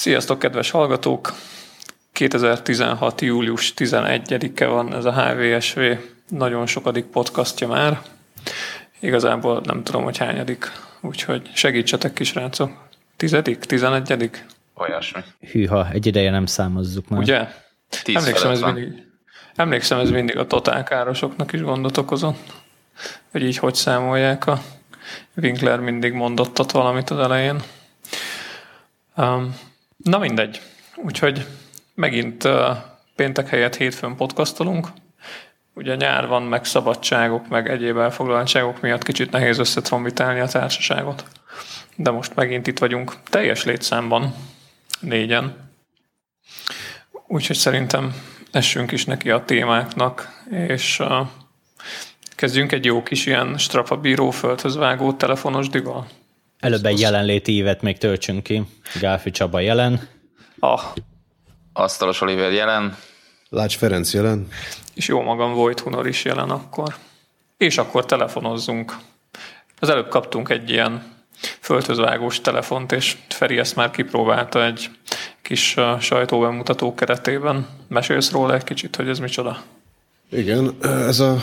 [0.00, 1.32] Sziasztok, kedves hallgatók!
[2.12, 3.20] 2016.
[3.20, 5.80] július 11-e van ez a HVSV
[6.28, 8.02] nagyon sokadik podcastja már.
[9.00, 12.70] Igazából nem tudom, hogy hányadik, úgyhogy segítsetek kis rácok.
[13.16, 13.58] Tizedik?
[13.58, 14.46] Tizenegyedik?
[14.74, 15.20] Olyasmi.
[15.52, 17.20] Hűha, egy ideje nem számozzuk már.
[17.20, 17.48] Ugye?
[18.02, 18.74] Tíz Emlékszem, ez van.
[18.74, 19.06] mindig,
[19.54, 22.52] emlékszem, ez mindig a totálkárosoknak is gondot okozott,
[23.30, 24.62] hogy így hogy számolják a
[25.36, 27.62] Winkler mindig mondottat valamit az elején.
[29.16, 29.68] Um,
[30.02, 30.60] na mindegy.
[30.96, 31.46] Úgyhogy
[31.94, 32.48] megint
[33.16, 34.88] péntek helyett hétfőn podcastolunk.
[35.74, 41.24] Ugye nyár van, meg szabadságok, meg egyéb elfoglaltságok miatt kicsit nehéz összetrombitálni a társaságot.
[41.96, 44.34] De most megint itt vagyunk teljes létszámban,
[45.00, 45.70] négyen.
[47.26, 48.14] Úgyhogy szerintem
[48.50, 51.28] essünk is neki a témáknak, és uh,
[52.36, 56.06] kezdjünk egy jó kis ilyen strapabíró földhöz vágó telefonos dival.
[56.60, 58.62] Előbb egy jelenléti évet még töltsünk ki.
[59.00, 60.08] Gálfi Csaba jelen.
[60.58, 60.80] Ah,
[61.72, 62.96] Asztalos Oliver jelen.
[63.48, 64.48] Lács Ferenc jelen.
[64.94, 66.94] és jó magam Vojt Hunor is jelen akkor.
[67.56, 68.96] És akkor telefonozzunk.
[69.78, 71.02] Az előbb kaptunk egy ilyen
[71.60, 74.90] földhöz vágós telefont, és Feri ezt már kipróbálta egy
[75.42, 77.66] kis sajtóbemutató keretében.
[77.88, 79.62] Mesélsz róla egy kicsit, hogy ez micsoda?
[80.30, 81.42] Igen, ez a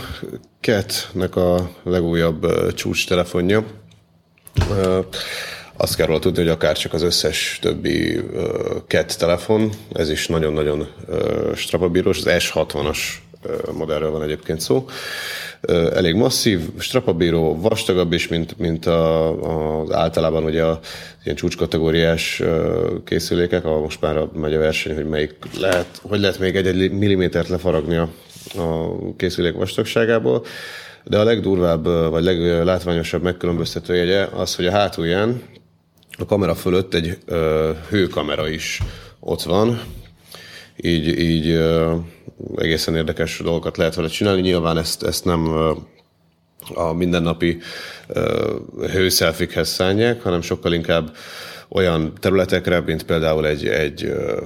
[0.62, 3.64] Cat-nek a legújabb csúcs telefonja.
[5.78, 8.20] Azt kell róla tudni, hogy akár csak az összes többi
[8.88, 10.88] Cat telefon, ez is nagyon-nagyon
[11.56, 12.98] strapabírós, az S60-as
[13.44, 14.86] uh, modellről van egyébként szó.
[15.94, 20.80] Elég masszív, strapabíró, vastagabb is, mint, mint a, a, általában ugye a
[21.24, 22.42] ilyen csúcskategóriás
[23.06, 27.48] készülékek, ahol most már megy a verseny, hogy melyik lehet, hogy lehet még egy-egy millimétert
[27.48, 28.10] lefaragni a,
[28.56, 30.46] a készülék vastagságából.
[31.10, 35.42] De a legdurvább, vagy leglátványosabb megkülönböztető jegye az, hogy a hátulján
[36.18, 38.82] a kamera fölött egy ö, hőkamera is
[39.20, 39.82] ott van,
[40.76, 41.96] így, így ö,
[42.56, 44.42] egészen érdekes dolgokat lehet vele csinálni.
[44.42, 45.72] Nyilván ezt, ezt nem ö,
[46.74, 47.58] a mindennapi
[48.08, 48.56] ö,
[48.92, 51.16] hőszelfikhez szánják, hanem sokkal inkább
[51.70, 54.42] olyan területekre, mint például egy, egy ö,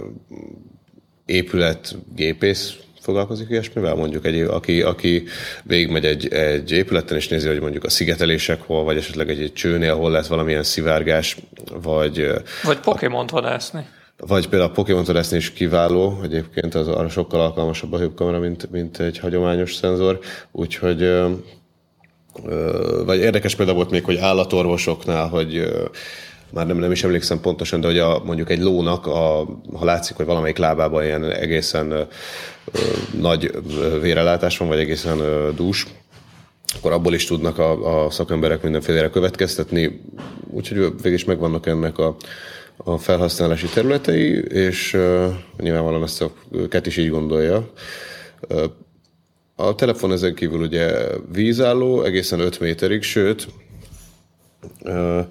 [1.25, 2.75] épület gépész
[3.11, 5.23] foglalkozik ilyesmivel, mondjuk egy, aki, aki
[5.63, 9.53] végigmegy egy, egy épületen, és nézi, hogy mondjuk a szigetelések hol, vagy esetleg egy, egy
[9.53, 11.37] csőnél hol lehet valamilyen szivárgás,
[11.81, 12.31] vagy,
[12.63, 13.87] Vagy Pokémon vadászni.
[14.17, 18.71] vagy például a Pokémon vadászni is kiváló, egyébként az arra sokkal alkalmasabb a hőkamera, mint,
[18.71, 20.19] mint egy hagyományos szenzor,
[20.51, 21.21] úgyhogy
[23.05, 25.71] vagy érdekes például volt még, hogy állatorvosoknál, hogy
[26.51, 30.15] már nem, nem is emlékszem pontosan, de hogy a, mondjuk egy lónak, a, ha látszik,
[30.15, 32.03] hogy valamelyik lábában ilyen egészen ö,
[33.19, 33.51] nagy
[34.01, 35.87] vérelátás van, vagy egészen ö, dús,
[36.77, 40.01] akkor abból is tudnak a, a szakemberek mindenfélére következtetni,
[40.49, 42.15] úgyhogy végig is megvannak ennek a,
[42.77, 46.31] a felhasználási területei, és uh, nyilvánvalóan ezt a
[46.69, 47.69] Ket is így gondolja.
[48.49, 48.63] Uh,
[49.55, 53.47] a telefon ezen kívül ugye vízálló, egészen 5 méterig, sőt,
[54.81, 55.25] uh,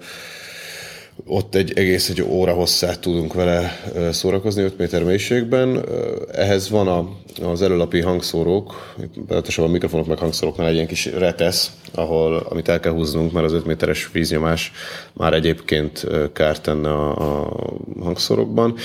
[1.25, 3.79] ott egy egész egy óra hosszát tudunk vele
[4.11, 5.85] szórakozni 5 méter mélységben.
[6.31, 7.09] Ehhez van a,
[7.45, 8.95] az előlapi hangszórók,
[9.27, 13.45] pontosabban a mikrofonok meg hangszóróknál egy ilyen kis retesz, ahol, amit el kell húznunk, mert
[13.45, 14.71] az 5 méteres víznyomás
[15.13, 17.53] már egyébként kárt tenne a, a
[17.99, 18.75] hangszórokban.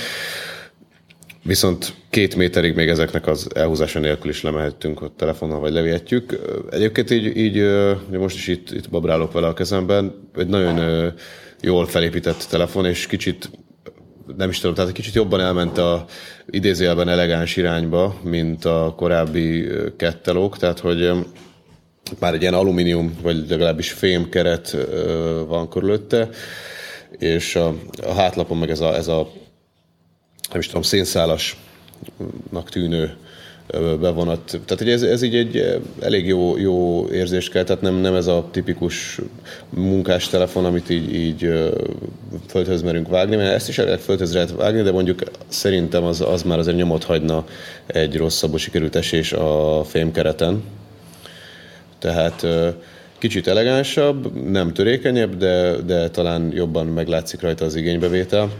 [1.43, 6.39] Viszont két méterig még ezeknek az elhúzása nélkül is lemehetünk a telefonnal, vagy levihetjük.
[6.69, 7.63] Egyébként így, így
[8.09, 11.13] most is itt, itt babrálok vele a kezemben, egy nagyon
[11.61, 13.49] jól felépített telefon, és kicsit
[14.37, 16.05] nem is tudom, tehát kicsit jobban elment a
[16.49, 21.11] idézőjelben elegáns irányba, mint a korábbi kettelók, tehát hogy
[22.19, 24.77] már egy ilyen alumínium, vagy legalábbis fém keret
[25.47, 26.29] van körülötte,
[27.11, 29.31] és a, a hátlapon meg ez a, ez a
[30.49, 33.17] nem is tudom, szénszálasnak tűnő
[33.99, 34.39] bevonat.
[34.45, 38.27] Tehát hogy ez, ez így egy elég jó, jó érzést kell, tehát nem, nem ez
[38.27, 39.19] a tipikus
[39.69, 41.71] munkás telefon, amit így, így
[42.47, 46.21] földhöz merünk vágni, mert ezt is el lehet földhöz lehet vágni, de mondjuk szerintem az,
[46.21, 47.45] az már azért nyomot hagyna
[47.85, 50.63] egy rosszabbul sikerült esés a fémkereten.
[51.99, 52.45] Tehát
[53.17, 58.51] kicsit elegánsabb, nem törékenyebb, de, de talán jobban meglátszik rajta az igénybevétel.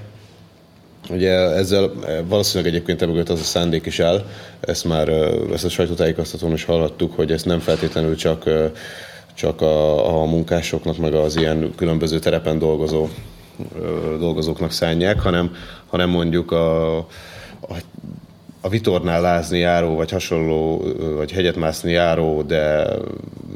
[1.10, 1.92] Ugye ezzel
[2.28, 4.26] valószínűleg egyébként emögött az a szándék is el,
[4.60, 5.10] ezt már
[5.54, 8.50] ezt a sajtótájékoztatón is hallhattuk, hogy ezt nem feltétlenül csak,
[9.34, 13.08] csak a, a munkásoknak, meg az ilyen különböző terepen dolgozó
[14.20, 15.56] dolgozóknak szánják, hanem,
[15.88, 17.06] hanem mondjuk a, a,
[18.62, 22.88] a vitornál lázni járó, vagy hasonló, vagy hegyet mászni járó, de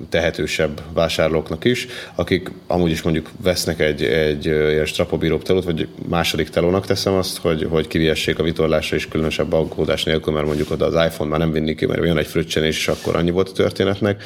[0.09, 6.49] tehetősebb vásárlóknak is, akik amúgy is mondjuk vesznek egy, egy ilyen strapobíróbb telót, vagy második
[6.49, 10.85] telónak teszem azt, hogy, hogy kiviessék a vitorlásra is különösebb aggódás nélkül, mert mondjuk oda
[10.85, 13.51] az iPhone már nem vinni ki, mert jön egy fröccsenés, és akkor annyi volt a
[13.51, 14.23] történetnek,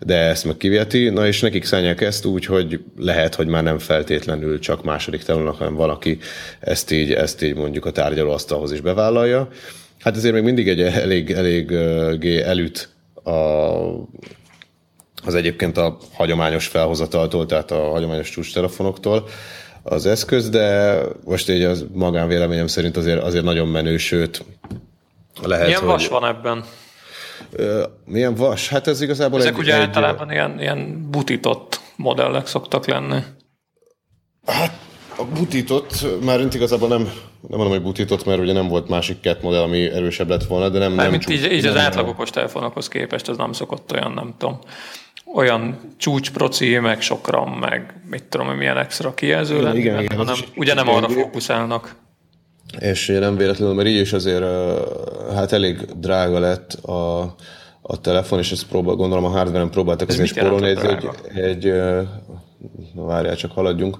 [0.00, 3.78] de ezt meg kiviheti, na és nekik szállják ezt úgy, hogy lehet, hogy már nem
[3.78, 6.18] feltétlenül csak második telónak, hanem valaki
[6.60, 9.48] ezt így, ezt így mondjuk a tárgyalóasztalhoz is bevállalja.
[10.02, 11.72] Hát ezért még mindig egy elég, elég
[12.44, 12.88] elüt
[13.24, 13.30] a,
[15.24, 19.28] az egyébként a hagyományos felhozataltól, tehát a hagyományos csúcstelefonoktól
[19.82, 24.44] az eszköz, de most így az magánvéleményem szerint azért, azért nagyon menő, sőt
[25.42, 25.88] lehet, Milyen hogy...
[25.88, 26.64] vas van ebben?
[28.04, 28.68] Milyen vas?
[28.68, 33.20] Hát ez igazából Ezek egy, ugye egy, általában ilyen, ilyen butított modellek szoktak lenni.
[34.46, 34.81] Hát
[35.22, 37.12] a butított, már igazából nem, nem
[37.48, 40.78] mondom, hogy butított, mert ugye nem volt másik két modell, ami erősebb lett volna, de
[40.78, 40.92] nem...
[40.92, 44.34] nem mint csúcs, így, így az nem, átlagokos telefonokhoz képest ez nem szokott olyan, nem
[44.38, 44.58] tudom,
[45.34, 50.04] olyan csúcsproci, meg sok RAM, meg mit tudom, milyen extra kijelző Igen, lenni, igen, benne,
[50.04, 51.94] igen, az hanem ugye nem arra fókuszálnak.
[52.78, 54.44] És nem véletlenül, mert így is azért
[55.34, 57.20] hát elég drága lett a,
[57.82, 61.72] a telefon, és ezt próbál, gondolom a hardware-en próbáltak Ez azért spórolni egy, egy, egy
[62.94, 63.98] várjál, csak haladjunk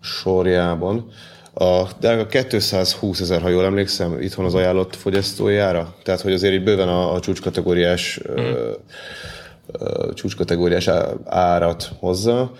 [0.00, 1.10] sorjában.
[1.54, 5.94] A drága 220 ezer, ha jól emlékszem, itthon az ajánlott fogyasztójára.
[6.02, 8.36] Tehát, hogy azért így bőven a, a csúcskategóriás mm.
[8.36, 8.72] ö,
[9.72, 10.90] ö, csúcskategóriás
[11.24, 12.52] árat hozza.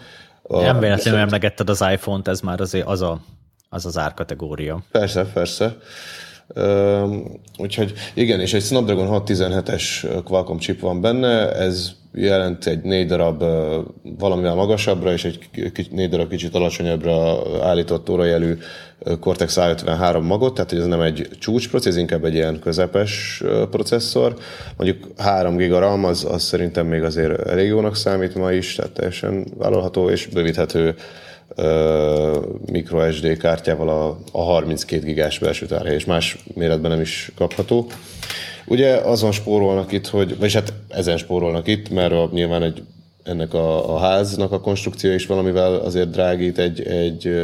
[0.43, 3.20] A, Nem véletlenül emlegetted az iPhone-t, ez már azért az a,
[3.69, 4.82] az, az árkategória.
[4.90, 5.76] Persze, persze.
[6.56, 11.90] Üm, úgyhogy igen, és egy Snapdragon 617-es Qualcomm chip van benne, ez
[12.20, 13.44] jelent egy négy darab
[14.19, 15.38] valamivel magasabbra és egy
[15.91, 18.59] négy darab kicsit alacsonyabbra állított órajelű
[19.20, 24.37] Cortex A53 magot, tehát hogy ez nem egy csúcsprocessz, ez inkább egy ilyen közepes processzor.
[24.76, 28.93] Mondjuk 3 giga RAM, az, az szerintem még azért elég jónak számít ma is, tehát
[28.93, 30.94] teljesen vállalható és bővíthető
[31.55, 32.41] ö,
[32.73, 37.87] micro SD kártyával a, a 32 gigás belső tárhely, és más méretben nem is kapható.
[38.69, 42.82] Ugye azon spórolnak itt, hogy, vagyis hát ezen spórolnak itt, mert a, nyilván egy,
[43.23, 47.35] ennek a, a háznak a konstrukció is valamivel azért drágít egy, egy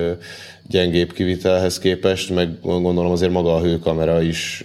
[0.69, 4.65] gyengébb kivitelhez képest, meg gondolom azért maga a hőkamera is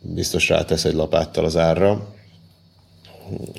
[0.00, 2.06] biztos rátesz egy lapáttal az árra.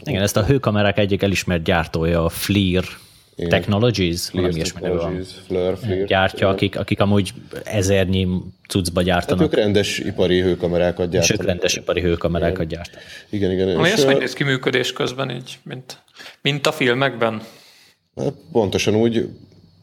[0.03, 2.85] Igen, ezt a hőkamerák egyik elismert gyártója, a FLIR
[3.39, 3.49] Igen.
[3.49, 4.99] Technologies, valami ilyesmi neve van.
[5.03, 6.05] Technologies, Fleur, Fleer.
[6.05, 7.33] gyártja, akik, akik amúgy
[7.63, 8.27] ezernyi
[8.67, 11.41] cuccba Hát gyártanak, ők rendes ipari hőkamerákat és gyártanak.
[11.41, 13.03] ők rendes ipari hőkamerákat gyártanak.
[13.29, 13.75] Igen, igen.
[13.77, 15.97] Ami és, ez ö, hogy néz ki működés közben így, mint,
[16.41, 17.41] mint a filmekben?
[18.15, 19.29] Hát pontosan úgy,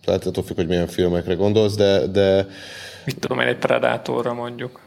[0.05, 2.47] tehát attól függ, hogy milyen filmekre gondolsz, de, de
[3.05, 4.81] Mit tudom én, egy Predatorra mondjuk.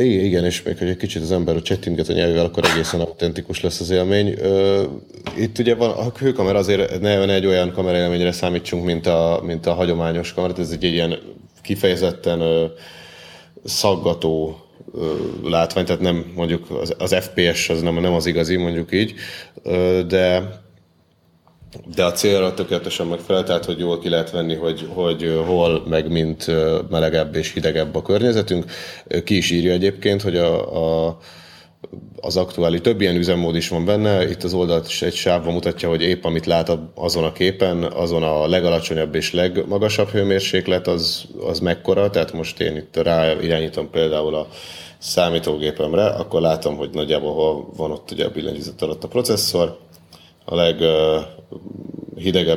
[0.00, 3.00] I- igen, és még hogy egy kicsit az ember a csettinget a nyelvével, akkor egészen
[3.00, 4.34] autentikus lesz az élmény.
[4.38, 4.82] Ö,
[5.38, 9.66] Itt ugye van, a hőkamera azért ne, ne egy olyan kameraélményre számítsunk, mint a, mint
[9.66, 11.18] a hagyományos kamera, ez egy ilyen
[11.62, 12.64] kifejezetten ö,
[13.64, 14.58] szaggató
[15.44, 19.14] látvány, tehát nem mondjuk az, az FPS az nem, nem az igazi, mondjuk így,
[20.08, 20.42] de
[21.94, 26.10] de a célra tökéletesen megfelel, tehát hogy jól ki lehet venni, hogy, hogy hol meg
[26.10, 26.46] mint
[26.90, 28.64] melegebb és hidegebb a környezetünk.
[29.24, 31.18] Ki is írja egyébként, hogy a, a
[32.20, 35.88] az aktuális, több ilyen üzemmód is van benne, itt az oldalt is egy sávban mutatja,
[35.88, 41.58] hogy épp amit lát azon a képen, azon a legalacsonyabb és legmagasabb hőmérséklet, az, az
[41.58, 44.48] mekkora, tehát most én itt rá irányítom például a
[44.98, 49.78] számítógépemre, akkor látom, hogy nagyjából hol van ott ugye a billentyűzet alatt a processzor,
[50.44, 51.43] a leghidegebb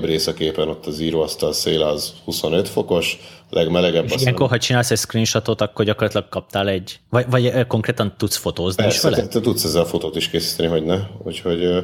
[0.02, 3.18] rész a képen ott az íróasztal széle az 25 fokos,
[3.50, 7.66] a legmelegebb És ilyenkor, ha csinálsz egy screenshotot, akkor gyakorlatilag kaptál egy, vagy, vagy ö,
[7.66, 9.22] konkrétan tudsz fotózni is Persze, vele?
[9.22, 10.98] te, te tudsz ezzel fotót is készíteni, hogy ne.
[11.24, 11.80] Úgyhogy ö,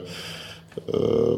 [0.85, 1.33] ö,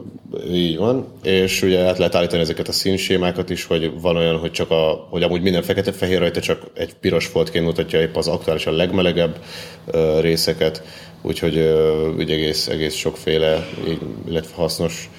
[0.52, 1.08] így van.
[1.24, 5.08] És ugye át lehet állítani ezeket a színsémákat is, hogy van olyan, hogy csak a,
[5.10, 9.40] hogy amúgy minden fekete-fehér rajta, csak egy piros foltként mutatja épp az aktuálisan legmelegebb
[9.86, 10.84] ö, részeket.
[11.22, 13.68] Úgyhogy ö, úgy egész, egész sokféle,
[14.28, 15.10] illetve hasznos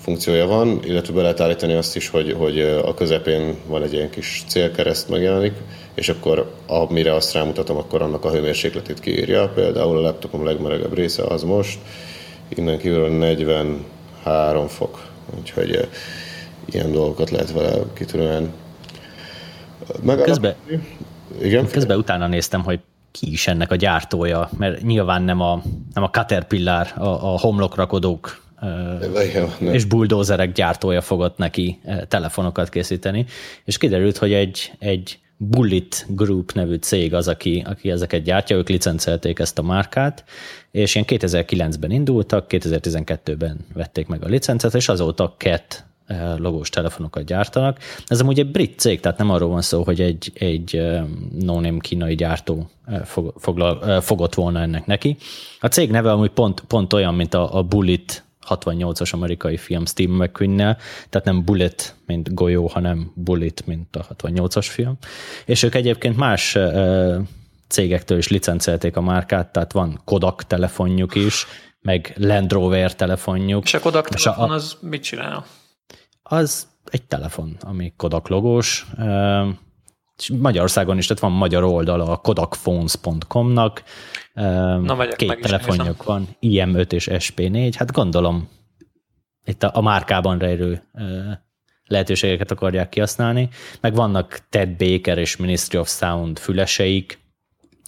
[0.00, 4.10] funkciója van, illetve be lehet állítani azt is, hogy, hogy a közepén van egy ilyen
[4.10, 5.52] kis célkereszt megjelenik,
[5.94, 9.48] és akkor amire azt rámutatom, akkor annak a hőmérsékletét kiírja.
[9.48, 11.78] Például a laptopom legmelegebb része az most,
[12.48, 15.06] innen kívül 43 fok,
[15.38, 15.88] úgyhogy
[16.64, 18.52] ilyen dolgokat lehet vele kitűnően.
[20.22, 20.54] Közben,
[21.40, 21.66] Igen?
[21.66, 22.80] közben utána néztem, hogy
[23.10, 25.62] ki is ennek a gyártója, mert nyilván nem a,
[25.94, 28.42] nem a Caterpillar, a, a homlokrakodók.
[29.72, 33.26] És bulldozerek gyártója fogott neki telefonokat készíteni,
[33.64, 38.68] és kiderült, hogy egy, egy Bullet Group nevű cég az, aki, aki ezeket gyártja, ők
[38.68, 40.24] licencelték ezt a márkát,
[40.70, 45.84] és ilyen 2009-ben indultak, 2012-ben vették meg a licencet, és azóta CAT
[46.36, 47.78] logós telefonokat gyártanak.
[48.06, 50.82] Ez amúgy egy brit cég, tehát nem arról van szó, hogy egy, egy
[51.38, 52.70] no-name kínai gyártó
[53.04, 55.16] fog, foglal, fogott volna ennek neki.
[55.60, 60.12] A cég neve amúgy pont, pont olyan, mint a, a Bullet 68-as amerikai film Steve
[60.12, 60.56] mcqueen
[61.08, 64.96] tehát nem Bullet, mint golyó, hanem Bullet, mint a 68-as film.
[65.44, 66.56] És ők egyébként más
[67.68, 71.46] cégektől is licencelték a márkát, tehát van Kodak telefonjuk is,
[71.80, 73.64] meg Land Rover telefonjuk.
[73.64, 75.44] És a Kodak telefon a, az mit csinál?
[76.22, 78.86] Az egy telefon, ami Kodak logós.
[80.20, 83.82] És Magyarországon is, tehát van magyar oldala a kodakphones.com-nak,
[84.34, 88.48] Na, két telefonjuk van, IM5 és SP4, hát gondolom
[89.44, 90.82] itt a, a márkában rejlő
[91.86, 93.48] lehetőségeket akarják kihasználni,
[93.80, 97.18] meg vannak Ted Baker és Ministry of Sound füleseik,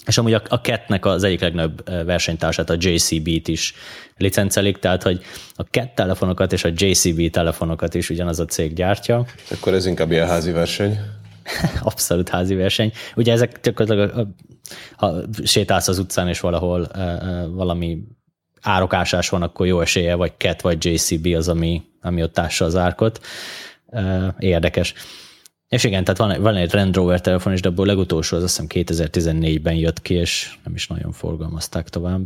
[0.07, 3.75] és amúgy a, a Ketnek az egyik legnagyobb versenytársát, a JCB-t is
[4.17, 5.23] licencelik, tehát hogy
[5.55, 9.27] a Cat telefonokat és a JCB telefonokat is ugyanaz a cég gyártja.
[9.51, 10.99] Akkor ez inkább ilyen házi verseny.
[11.83, 12.93] Abszolút házi verseny.
[13.17, 14.29] Ugye ezek gyakorlatilag,
[14.97, 16.89] ha sétálsz az utcán, és valahol
[17.51, 17.99] valami
[18.61, 22.77] árokásás van, akkor jó esélye, vagy CAT, vagy JCB az, ami, ami ott tássa az
[22.77, 23.21] árkot.
[24.39, 24.95] Érdekes.
[25.69, 28.61] És igen, tehát van, van egy Land Rover telefon is, de abból legutolsó az azt
[28.61, 32.23] hiszem 2014-ben jött ki, és nem is nagyon forgalmazták tovább.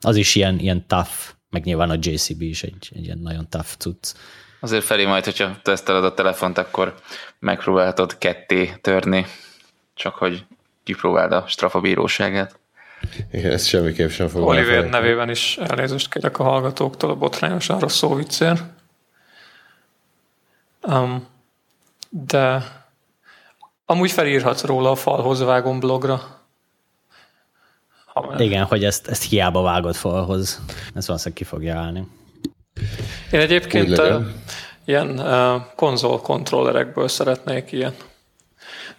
[0.00, 1.10] Az is ilyen, ilyen tough,
[1.50, 4.14] meg nyilván a JCB is egy, egy ilyen nagyon tough cucc.
[4.60, 6.94] Azért felé majd, hogyha teszteled a telefont, akkor
[7.38, 9.26] megpróbálhatod ketté törni,
[9.94, 10.44] csak hogy
[10.84, 12.58] kipróbáld a strafa bíróságát.
[13.32, 15.02] Igen, ezt semmiképp sem fogom Oliver elfelejteni.
[15.02, 18.62] nevében is elnézést kérek a hallgatóktól a botrányosan rossz szó viccér.
[20.82, 21.26] Um,
[22.08, 22.62] de
[23.84, 26.38] amúgy felírhatsz róla a falhoz vágom blogra.
[28.04, 30.60] Ha Igen, hogy ezt, ezt hiába vágod falhoz.
[30.94, 32.06] Ez valószínűleg ki fogja állni.
[33.30, 34.02] Én egyébként
[34.88, 35.22] ilyen
[35.76, 37.94] konzol kontrollerekből szeretnék ilyen,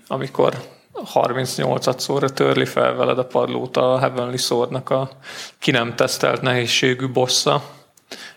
[0.08, 0.54] amikor
[0.92, 5.10] 38 szóra törli fel veled a padlót a Heavenly Sword-nak a
[5.60, 7.64] ki nem tesztelt nehézségű bossa,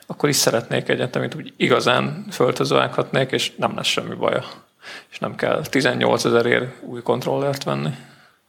[0.07, 4.45] akkor is szeretnék egyet, amit úgy igazán föltözvághatnék, és nem lesz semmi baja.
[5.11, 7.91] És nem kell 18 ezerért új kontrollert venni.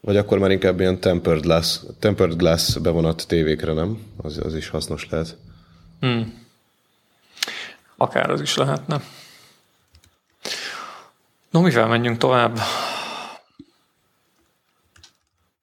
[0.02, 4.00] Vagy akkor már inkább ilyen tempered glass, tempered glass bevonat tévékre, nem?
[4.22, 5.38] Az, az is hasznos lehet.
[6.00, 6.43] Hmm.
[7.98, 9.02] Akár az is lehetne.
[11.50, 12.58] No, mivel menjünk tovább?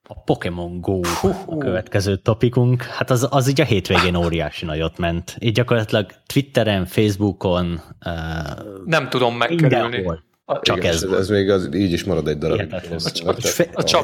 [0.06, 1.00] A Pokémon Go
[1.46, 2.82] a következő topikunk.
[2.82, 5.36] Hát az, az így a hétvégén óriási nagyot ment.
[5.38, 7.80] Így gyakorlatilag Twitteren, Facebookon.
[8.04, 10.20] Uh, Nem tudom megkerülni.
[10.62, 11.02] Csak Igen, ez.
[11.02, 12.72] Ez még az, így is marad egy darab.
[12.72, 13.34] A, a,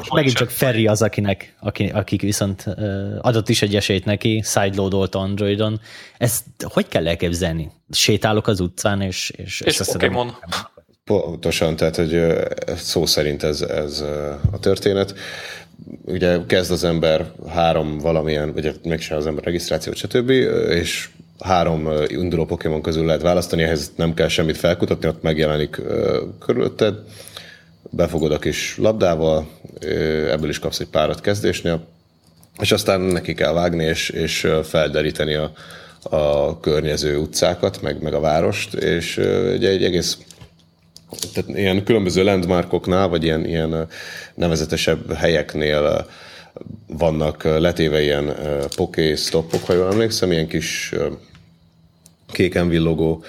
[0.09, 2.75] a, megint csak Ferri az, akinek, aki, akik viszont uh,
[3.21, 5.79] adott is egy esélyt neki, sideloadolt Androidon.
[6.17, 7.71] Ezt hogy kell elképzelni?
[7.91, 9.29] Sétálok az utcán, és...
[9.35, 10.35] És, és Pokémon.
[11.03, 12.23] Pontosan, tehát hogy
[12.75, 14.03] szó szerint ez, ez
[14.51, 15.15] a történet
[16.05, 20.29] ugye kezd az ember három valamilyen, vagy megcsinál az ember regisztrációt, stb.,
[20.69, 25.81] és három induló Pokémon közül lehet választani, ehhez nem kell semmit felkutatni, ott megjelenik
[26.39, 26.95] körülötted,
[27.89, 29.47] befogod a kis labdával,
[30.29, 31.85] ebből is kapsz egy párat kezdésnél,
[32.59, 35.51] és aztán neki kell vágni, és, és felderíteni a,
[36.01, 39.17] a környező utcákat, meg, meg a várost, és
[39.55, 40.17] ugye egy egész
[41.33, 43.87] tehát ilyen különböző landmarkoknál, vagy ilyen, ilyen
[44.35, 46.07] nevezetesebb helyeknél
[46.87, 48.35] vannak letéve ilyen
[48.75, 50.93] poké stoppok, ha jól emlékszem, ilyen kis
[52.31, 53.23] kéken villogó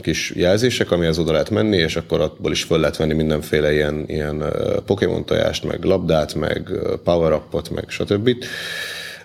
[0.00, 4.04] kis jelzések, amihez oda lehet menni, és akkor abból is föl lehet venni mindenféle ilyen,
[4.06, 4.44] ilyen
[4.86, 6.70] Pokémon tojást, meg labdát, meg
[7.04, 8.30] power upot, meg stb.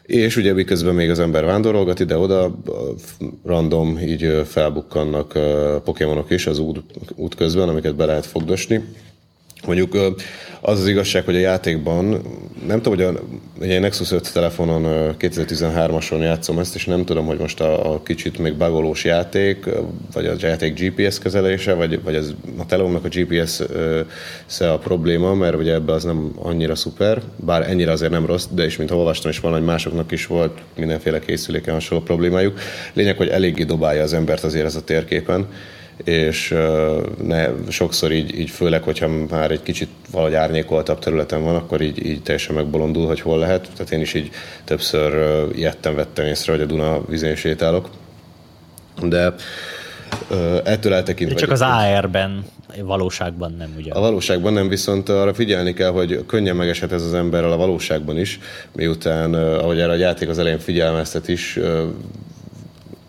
[0.02, 2.52] És ugye miközben még az ember vándorolgat ide-oda,
[3.46, 5.40] random így felbukkannak
[5.84, 6.84] pokémonok is az út,
[7.16, 8.84] út közben, amiket be lehet fogdosni.
[9.66, 9.96] Mondjuk
[10.62, 12.22] az az igazság, hogy a játékban,
[12.68, 13.22] nem tudom, hogy a,
[13.60, 18.38] ugye Nexus 5 telefonon 2013-ason játszom ezt, és nem tudom, hogy most a, a kicsit
[18.38, 19.66] még bagolós játék,
[20.14, 25.56] vagy a játék GPS kezelése, vagy, vagy az, a telónak a GPS-e a probléma, mert
[25.56, 29.32] ugye ebbe az nem annyira szuper, bár ennyire azért nem rossz, de is, mint olvastam
[29.32, 32.60] is van, hogy másoknak is volt mindenféle készüléken hasonló problémájuk.
[32.94, 35.48] Lényeg, hogy eléggé dobálja az embert azért ez a térképen
[36.04, 36.56] és
[37.24, 42.06] ne, sokszor így, így főleg, hogyha már egy kicsit valahogy árnyékoltabb területen van, akkor így,
[42.06, 43.70] így teljesen megbolondul, hogy hol lehet.
[43.76, 44.30] Tehát én is így
[44.64, 45.14] többször
[45.56, 47.90] ilyettem vettem észre, hogy a Duna vizén sétálok.
[49.04, 49.34] De
[50.64, 51.40] ettől eltekintve...
[51.40, 52.46] Csak az AR-ben,
[52.82, 53.92] valóságban nem, ugye?
[53.92, 58.18] A valóságban nem, viszont arra figyelni kell, hogy könnyen megeshet ez az emberrel a valóságban
[58.18, 58.40] is,
[58.76, 61.60] miután, ahogy erre a játék az elején figyelmeztet is,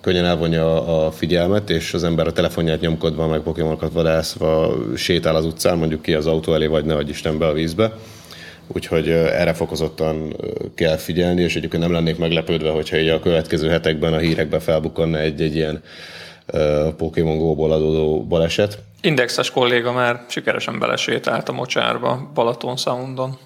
[0.03, 5.45] könnyen elvonja a figyelmet, és az ember a telefonját nyomkodva, meg pokémonokat vadászva sétál az
[5.45, 7.93] utcán, mondjuk ki az autó elé, vagy ne adj Isten be a vízbe.
[8.67, 10.37] Úgyhogy erre fokozottan
[10.75, 15.19] kell figyelni, és egyébként nem lennék meglepődve, hogyha így a következő hetekben a hírekbe felbukkanna
[15.19, 15.83] egy-egy ilyen
[16.97, 18.79] Pokémon Go-ból adódó baleset.
[19.01, 23.39] Indexes kolléga már sikeresen belesétált a mocsárba Balaton Soundon,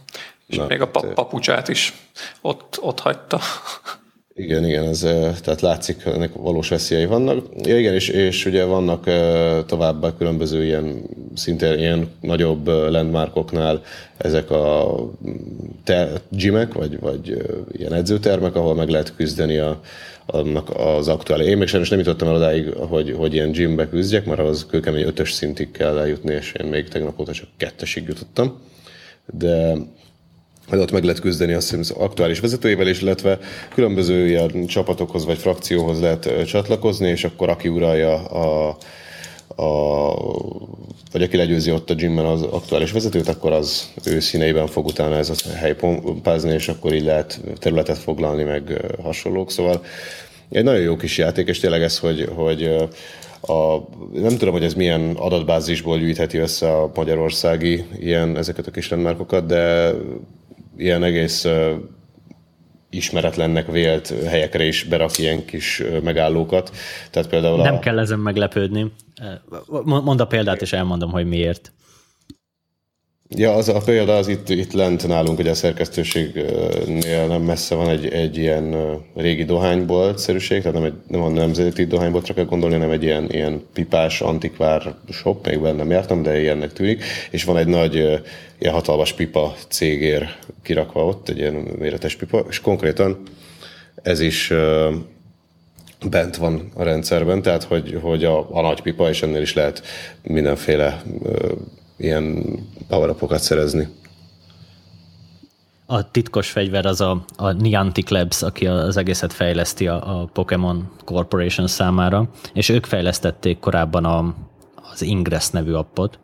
[0.46, 1.92] és Na, még a pap- papucsát is
[2.40, 3.40] ott, ott hagyta.
[4.38, 5.00] Igen, igen, ez,
[5.40, 7.46] tehát látszik, ennek valós veszélyei vannak.
[7.62, 9.04] Ja, igen, és, és ugye vannak
[9.66, 11.02] továbbá különböző ilyen
[11.34, 13.82] szinte ilyen nagyobb landmarkoknál
[14.16, 14.96] ezek a
[15.84, 19.80] te, gyímek, vagy, vagy ilyen edzőtermek, ahol meg lehet küzdeni a,
[20.26, 21.46] annak az aktuális.
[21.46, 25.04] Én még sajnos nem jutottam el odáig, hogy, hogy ilyen gymbe küzdjek, mert az kőkemény
[25.04, 28.60] ötös szintig kell eljutni, és én még tegnap óta csak kettesig jutottam.
[29.38, 29.76] De
[30.72, 33.38] ott meg lehet küzdeni azt hiszem, aktuális vezetőjével is, illetve
[33.74, 38.76] különböző ilyen csapatokhoz vagy frakcióhoz lehet csatlakozni, és akkor aki uralja a,
[39.62, 40.14] a,
[41.12, 45.16] vagy aki legyőzi ott a gymben az aktuális vezetőt, akkor az ő színeiben fog utána
[45.16, 49.50] ez a hely pompázni, és akkor így lehet területet foglalni, meg hasonlók.
[49.50, 49.84] Szóval
[50.50, 52.62] egy nagyon jó kis játék, és tényleg ez, hogy, hogy
[53.40, 53.76] a,
[54.12, 59.46] nem tudom, hogy ez milyen adatbázisból gyűjtheti össze a magyarországi ilyen, ezeket a kis rendmárkokat,
[59.46, 59.92] de
[60.76, 61.46] ilyen egész
[62.90, 66.70] ismeretlennek vélt helyekre is berak ilyen kis megállókat.
[67.10, 67.78] Tehát például Nem a...
[67.78, 68.92] kell ezen meglepődni.
[69.82, 71.72] Mondd a példát, és elmondom, hogy miért.
[73.28, 77.88] Ja, az a példa az itt, itt lent nálunk, ugye a szerkesztőségnél nem messze van
[77.88, 78.76] egy, egy ilyen
[79.14, 83.62] régi dohánybolt-szerűség, tehát nem, egy, nem a nemzeti dohányboltra kell gondolni, hanem egy ilyen, ilyen
[83.72, 87.94] pipás antikvár shop, még nem jártam, de ilyennek tűnik, és van egy nagy,
[88.58, 90.28] ilyen hatalmas pipa cégér
[90.62, 93.22] kirakva ott, egy ilyen méretes pipa, és konkrétan
[94.02, 94.52] ez is
[96.10, 99.82] bent van a rendszerben, tehát hogy, hogy a, a nagy pipa, és ennél is lehet
[100.22, 101.02] mindenféle
[101.96, 102.44] ilyen
[102.88, 103.88] power szerezni.
[105.86, 110.90] A titkos fegyver az a, a Niantic Labs, aki az egészet fejleszti a, a Pokémon
[111.04, 114.34] Corporation számára, és ők fejlesztették korábban a,
[114.92, 116.18] az Ingress nevű appot,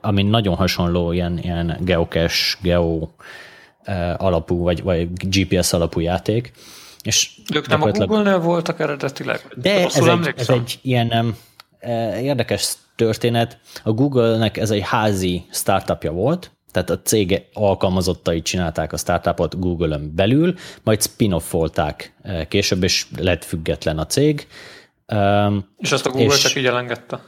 [0.00, 3.08] ami nagyon hasonló ilyen, ilyen geocache, geo
[3.82, 6.52] eh, alapú, vagy, vagy GPS alapú játék.
[7.02, 9.40] És ők nem a Google-nél voltak eredetileg?
[9.56, 11.34] De ez egy, ez egy ilyen
[11.78, 13.58] eh, érdekes történet.
[13.82, 20.12] A Google-nek ez egy házi startupja volt, tehát a cég alkalmazottai csinálták a startupot Google-ön
[20.14, 24.46] belül, majd spin-offolták eh, később, és lett független a cég.
[25.06, 27.20] Ehm, és azt a Google és, csak így elengedte?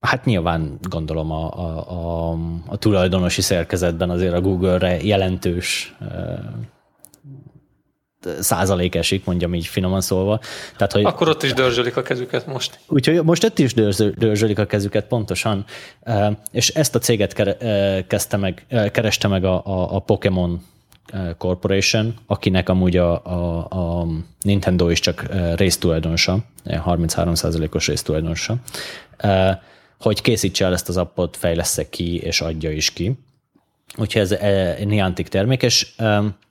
[0.00, 6.08] Hát nyilván gondolom a, a, a, a tulajdonosi szerkezetben azért a Google-re jelentős eh,
[8.40, 10.40] százalék esik, mondjam így finoman szólva.
[10.76, 12.78] Tehát, hogy, Akkor ott is dörzsölik a kezüket most.
[12.88, 15.64] Úgyhogy most ott is dörzsölik a kezüket, pontosan.
[16.52, 17.56] És ezt a céget
[18.06, 20.62] kezdte meg, kereste meg a, a, a Pokémon
[21.38, 24.06] Corporation, akinek amúgy a, a, a
[24.40, 28.56] Nintendo is csak résztulajdonosa, 33%-os résztulajdonosa,
[29.98, 33.18] hogy készítse el ezt az appot, fejlesz ki, és adja is ki.
[33.96, 34.36] Úgyhogy ez
[34.84, 35.86] Niantic termék, és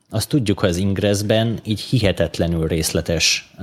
[0.10, 3.54] azt tudjuk, hogy az Ingressben így hihetetlenül részletes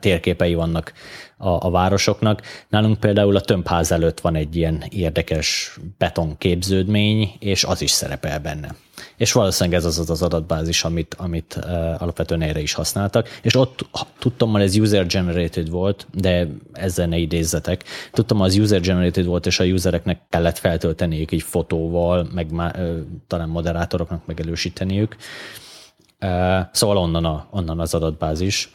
[0.00, 0.92] térképei vannak
[1.36, 2.42] a, a városoknak.
[2.68, 8.74] Nálunk például a tömbház előtt van egy ilyen érdekes betonképződmény, és az is szerepel benne.
[9.16, 11.54] És valószínűleg ez az az adatbázis, amit, amit
[11.98, 13.28] alapvetően erre is használtak.
[13.42, 13.86] És ott
[14.18, 17.84] tudtam, hogy ez user-generated volt, de ezzel ne idézzetek.
[18.12, 22.74] Tudtam, az user-generated volt, és a usereknek kellett feltölteniük így fotóval, meg má,
[23.26, 25.16] talán moderátoroknak megelősíteniük.
[25.18, 25.61] Uh,
[26.72, 28.72] szóval onnan, a, onnan az adatbázis.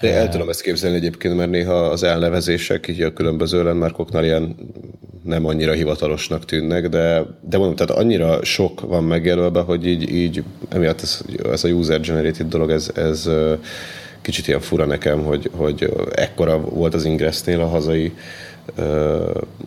[0.00, 4.56] De el tudom ezt képzelni egyébként, mert néha az elnevezések így a különböző landmarkoknál ilyen
[5.22, 10.42] nem annyira hivatalosnak tűnnek, de, de mondom, tehát annyira sok van megjelölve, hogy így, így
[10.68, 13.30] emiatt ez, ez a user-generated dolog, ez, ez
[14.22, 18.12] kicsit ilyen fura nekem, hogy, hogy ekkora volt az Ingressnél a hazai,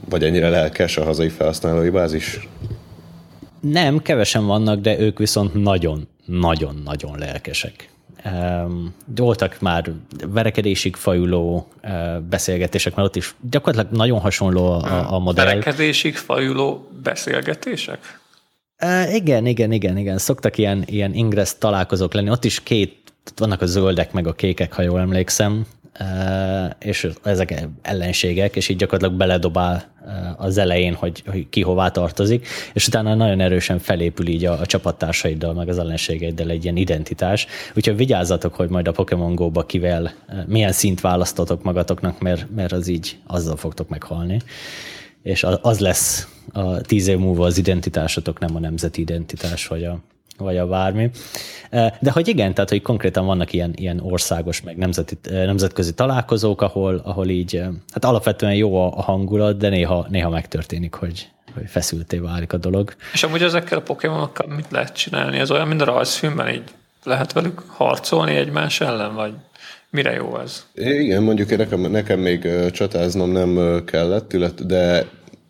[0.10, 2.48] vagy ennyire lelkes a hazai felhasználói bázis?
[3.60, 7.90] Nem, kevesen vannak, de ők viszont nagyon, nagyon-nagyon lelkesek.
[9.06, 9.92] Voltak már
[10.28, 11.68] verekedésig fajuló
[12.30, 15.46] beszélgetések, mert ott is gyakorlatilag nagyon hasonló a, a modell.
[15.46, 18.20] Verekedésig fajuló beszélgetések?
[18.84, 20.18] Uh, igen, igen, igen, igen.
[20.18, 22.30] Szoktak ilyen, ilyen ingress találkozók lenni.
[22.30, 25.66] Ott is két, vannak a zöldek meg a kékek, ha jól emlékszem.
[26.80, 29.96] És ezek ellenségek, és így gyakorlatilag beledobál
[30.38, 34.66] az elején, hogy, hogy ki hová tartozik, és utána nagyon erősen felépül így a, a
[34.66, 37.48] csapattársaiddal, meg az ellenségeiddel egy ilyen identitás.
[37.76, 40.14] Úgyhogy vigyázzatok, hogy majd a Pokémon Go-ba kivel,
[40.48, 44.42] milyen szint választotok magatoknak, mert, mert az így azzal fogtok meghalni.
[45.24, 50.00] És az lesz a tíz év múlva az identitásotok, nem a nemzeti identitás, vagy a,
[50.38, 51.10] vagy a bármi.
[52.00, 57.02] De hogy igen, tehát hogy konkrétan vannak ilyen, ilyen országos, meg nemzeti, nemzetközi találkozók, ahol,
[57.04, 62.18] ahol így, hát alapvetően jó a, a hangulat, de néha, néha megtörténik, hogy, hogy feszülté
[62.18, 62.96] válik a dolog.
[63.14, 65.38] És amúgy ezekkel a pokémonokkal mit lehet csinálni?
[65.38, 66.64] Ez olyan, mint a rajzfilmben, így
[67.04, 69.34] lehet velük harcolni egymás ellen, vagy
[69.90, 70.66] mire jó ez?
[70.74, 75.06] Igen, mondjuk nekem, nekem még csatáznom nem kellett, de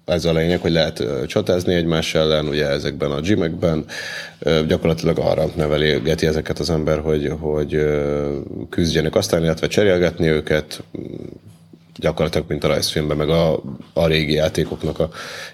[0.08, 3.86] ez a lényeg, hogy lehet csatázni egymás ellen, ugye ezekben a gymekben,
[4.68, 7.86] gyakorlatilag arra nevelégeti ezeket az ember, hogy, hogy
[8.70, 10.84] küzdjenek aztán, illetve cserélgetni őket,
[12.00, 13.62] gyakorlatilag, mint a rajzfilmben, meg a,
[13.94, 15.10] a régi játékoknak a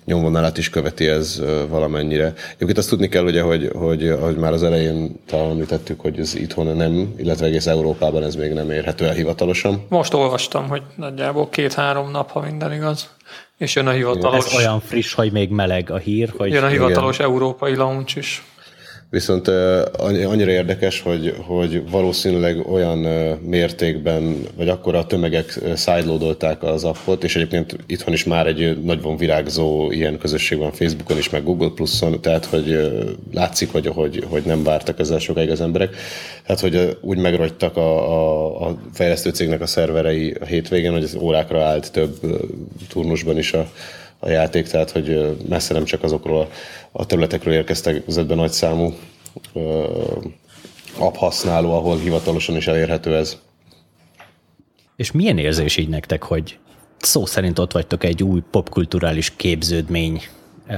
[0.06, 2.34] nyomvonalát is követi ez valamennyire.
[2.54, 6.36] Egyébként azt tudni kell, ugye, hogy, hogy ahogy már az elején talán említettük, hogy ez
[6.36, 9.86] itthon nem, illetve egész Európában ez még nem érhető el hivatalosan.
[9.90, 13.10] Most olvastam, hogy nagyjából két-három nap, ha minden igaz.
[13.58, 14.46] És jön a hivatalos...
[14.46, 16.52] Ez olyan friss, hogy még meleg a hír, hogy...
[16.52, 17.28] Jön a hivatalos igen.
[17.28, 18.44] európai launch is.
[19.14, 19.48] Viszont
[20.28, 22.98] annyira érdekes, hogy, hogy valószínűleg olyan
[23.42, 29.18] mértékben, vagy akkor a tömegek szájlódolták az appot, és egyébként itthon is már egy nagyban
[29.18, 32.92] virágzó ilyen közösség van Facebookon is, meg Google Plus-on, tehát hogy
[33.34, 35.96] látszik, hogy, hogy, hogy nem vártak ezzel sokáig az emberek.
[36.46, 41.16] Tehát, hogy úgy megrogytak a, a, a fejlesztő cégnek a szerverei a hétvégén, hogy az
[41.16, 42.20] órákra állt több
[42.90, 43.68] turnusban is a,
[44.24, 46.50] a játék, tehát hogy messze nem csak azokról
[46.92, 48.94] a területekről érkeztek közöttben nagy számú
[50.98, 53.38] app használó, ahol hivatalosan is elérhető ez.
[54.96, 56.58] És milyen érzés így nektek, hogy
[56.98, 60.22] szó szerint ott vagytok egy új popkulturális képződmény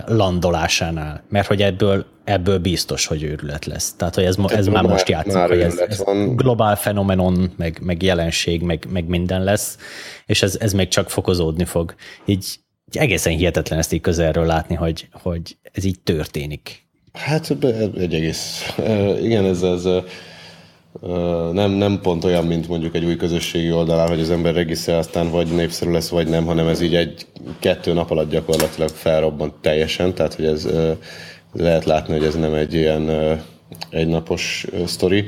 [0.06, 3.94] landolásánál, mert hogy ebből, ebből biztos, hogy őrület lesz.
[3.94, 6.36] Tehát, hogy ez, ez már, most játszik, már hogy ez, van.
[6.36, 9.78] globál fenomenon, meg, meg jelenség, meg, meg minden lesz,
[10.26, 11.96] és ez, ez még csak fokozódni fog.
[12.26, 12.60] Így
[12.92, 16.84] egészen hihetetlen ezt így közelről látni, hogy, hogy ez így történik.
[17.14, 17.58] Hát
[17.98, 18.76] egy egész,
[19.22, 19.88] igen, ez, ez
[21.52, 25.30] nem, nem pont olyan, mint mondjuk egy új közösségi oldalán, hogy az ember regisztrál, aztán
[25.30, 30.34] vagy népszerű lesz, vagy nem, hanem ez így egy-kettő nap alatt gyakorlatilag felrobbant teljesen, tehát
[30.34, 30.68] hogy ez
[31.54, 33.10] lehet látni, hogy ez nem egy ilyen
[33.90, 35.26] egynapos sztori.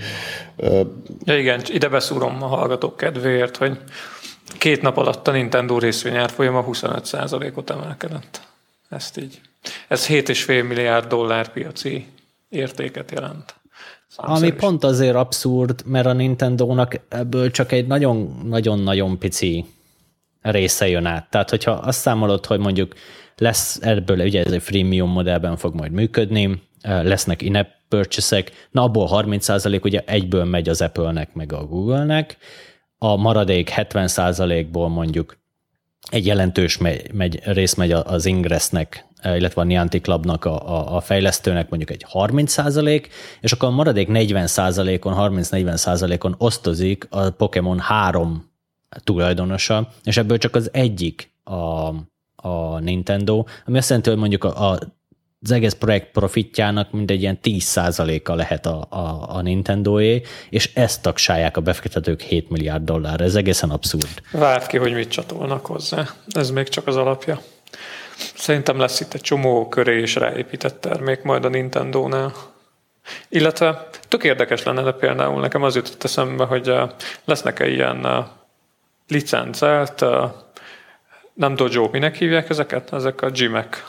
[1.23, 3.77] Ja igen, ide beszúrom a hallgatók kedvéért, hogy
[4.57, 8.41] két nap alatt a Nintendo a 25%-ot emelkedett.
[8.89, 9.41] Ezt így.
[9.87, 12.07] Ez 7,5 milliárd dollár piaci
[12.49, 13.55] értéket jelent.
[14.15, 17.87] Ami pont azért abszurd, mert a Nintendo-nak ebből csak egy
[18.43, 19.65] nagyon-nagyon pici
[20.41, 21.29] része jön át.
[21.29, 22.93] Tehát, hogyha azt számolod, hogy mondjuk
[23.37, 29.09] lesz ebből, ugye ez egy freemium modellben fog majd működni, lesznek in-app purchase na abból
[29.11, 32.37] 30% ugye egyből megy az Apple-nek, meg a Google-nek,
[32.97, 35.37] a maradék 70%-ból mondjuk
[36.09, 41.01] egy jelentős megy, megy, rész megy az Ingressnek, illetve a Niantic Clubnak, a, a, a
[41.01, 43.09] fejlesztőnek mondjuk egy 30 százalék,
[43.41, 48.51] és akkor a maradék 40 százalékon, 30-40 százalékon osztozik a Pokémon három
[49.03, 51.93] tulajdonosa, és ebből csak az egyik a,
[52.35, 54.79] a Nintendo, ami azt jelenti, hogy mondjuk a, a
[55.41, 61.57] az egész projekt profitjának mindegy ilyen 10%-a lehet a, a, a Nintendo-é, és ezt tagsálják
[61.57, 63.21] a befektetők 7 milliárd dollár.
[63.21, 64.21] Ez egészen abszurd.
[64.31, 66.07] Várt ki, hogy mit csatolnak hozzá.
[66.27, 67.41] Ez még csak az alapja.
[68.35, 72.33] Szerintem lesz itt egy csomó köré és ráépített termék majd a Nintendo-nál.
[73.29, 76.73] Illetve tök érdekes lenne, de például nekem az jutott eszembe, hogy
[77.25, 78.27] lesznek-e ilyen
[79.07, 80.05] licencelt,
[81.33, 82.93] nem dojo, minek hívják ezeket?
[82.93, 83.83] Ezek a gymek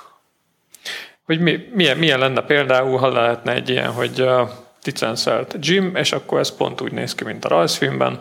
[1.29, 4.49] hogy mi, milyen, milyen lenne például, ha lehetne egy ilyen, hogy uh,
[4.85, 8.21] licenszelt gym, és akkor ez pont úgy néz ki, mint a rajzfilmben.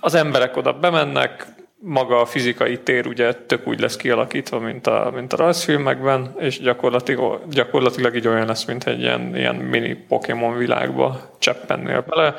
[0.00, 1.46] Az emberek oda bemennek,
[1.78, 6.60] maga a fizikai tér ugye tök úgy lesz kialakítva, mint a, mint a rajzfilmekben, és
[6.60, 12.34] gyakorlatilag, gyakorlatilag így olyan lesz, mint egy ilyen, ilyen mini Pokémon világba cseppennél bele,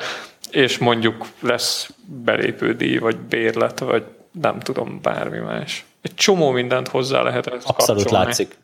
[0.50, 1.90] és mondjuk lesz
[2.24, 4.04] belépődíj, vagy bérlet, vagy
[4.40, 5.84] nem tudom, bármi más.
[6.02, 8.26] Egy csomó mindent hozzá lehet Abszolút kapcsolni.
[8.26, 8.56] látszik.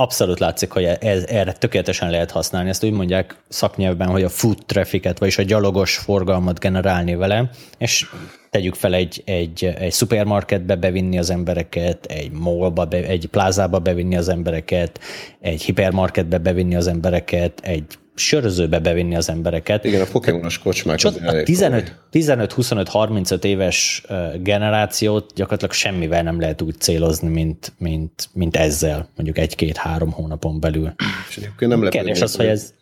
[0.00, 2.68] Abszolút látszik, hogy ez, erre tökéletesen lehet használni.
[2.68, 8.06] Ezt úgy mondják szaknyelvben, hogy a foot trafficet, vagyis a gyalogos forgalmat generálni vele, és
[8.50, 14.16] tegyük fel egy, egy, egy szupermarketbe bevinni az embereket, egy mallba, be, egy plázába bevinni
[14.16, 15.00] az embereket,
[15.40, 17.84] egy hipermarketbe bevinni az embereket, egy
[18.18, 19.84] sörözőbe bevinni az embereket.
[19.84, 24.02] Igen, a Pokémonos kocsmák az a 15-25-35 éves
[24.42, 30.94] generációt gyakorlatilag semmivel nem lehet úgy célozni, mint, mint, mint ezzel, mondjuk egy-két-három hónapon belül.
[31.28, 32.72] És egyébként nem Kérdés az, hogy ez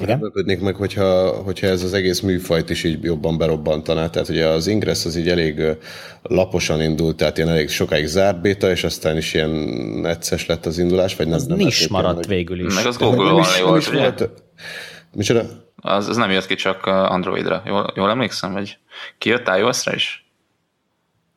[0.00, 0.18] igen?
[0.22, 4.10] Lepődnék meg, hogyha, hogyha ez az egész műfajt is így jobban berobbantaná.
[4.10, 5.62] Tehát ugye az Ingress az így elég
[6.22, 9.50] laposan indult, tehát ilyen elég sokáig zárt béta, és aztán is ilyen
[10.00, 11.34] necces lett az indulás, vagy nem?
[11.34, 12.26] Az nem nis maradt hogy...
[12.26, 12.74] végül is.
[12.74, 14.00] Meg az Google Only volt, ugye?
[14.00, 14.28] Volt.
[15.12, 15.42] Micsoda?
[15.76, 17.62] Az, az nem jött ki csak Androidra.
[17.66, 18.78] Jól, jól emlékszem, vagy
[19.18, 20.30] kijött iOS-ra is?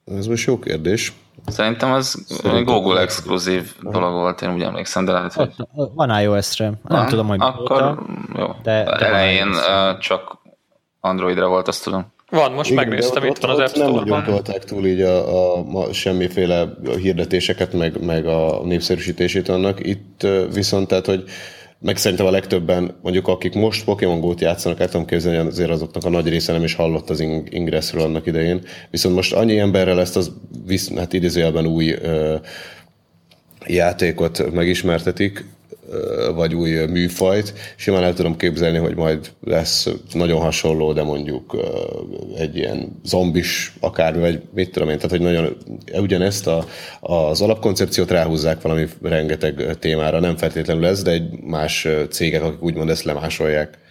[0.06, 1.14] Ez most jó kérdés.
[1.46, 5.52] Szerintem az Szerintem Google exkluzív dolog volt, én úgy emlékszem, de lehet, hogy...
[5.74, 8.06] Van iOS-re, nem van, tudom, hogy Akkor óta,
[8.38, 8.48] jó.
[8.64, 9.50] De, de elején
[10.00, 10.38] csak
[11.00, 12.12] Androidra volt, azt tudom.
[12.30, 13.94] Van, most Igen, megnéztem itt van az App Store-ban.
[13.94, 19.88] Nem nagyon tolták túl így a, a, a semmiféle hirdetéseket, meg, meg a népszerűsítését annak.
[19.88, 21.24] Itt viszont, tehát, hogy
[21.84, 26.06] meg szerintem a legtöbben, mondjuk akik most Pokémon Go-t játszanak, el tudom képzelni, azért azoknak
[26.06, 27.20] a nagy része nem is hallott az
[27.50, 28.62] Ingressről annak idején.
[28.90, 30.32] Viszont most annyi emberrel ezt az,
[30.96, 32.36] hát idézőjelben új ö,
[33.68, 35.46] játékot megismertetik,
[36.36, 37.54] vagy új műfajt.
[37.76, 41.58] Simán el tudom képzelni, hogy majd lesz nagyon hasonló, de mondjuk
[42.38, 45.58] egy ilyen zombis akármi, vagy mit tudom én, tehát hogy nagyon
[45.94, 46.66] ugyanezt a,
[47.00, 52.90] az alapkoncepciót ráhúzzák valami rengeteg témára, nem feltétlenül ez, de egy más cégek, akik úgymond
[52.90, 53.82] ezt lemásolják.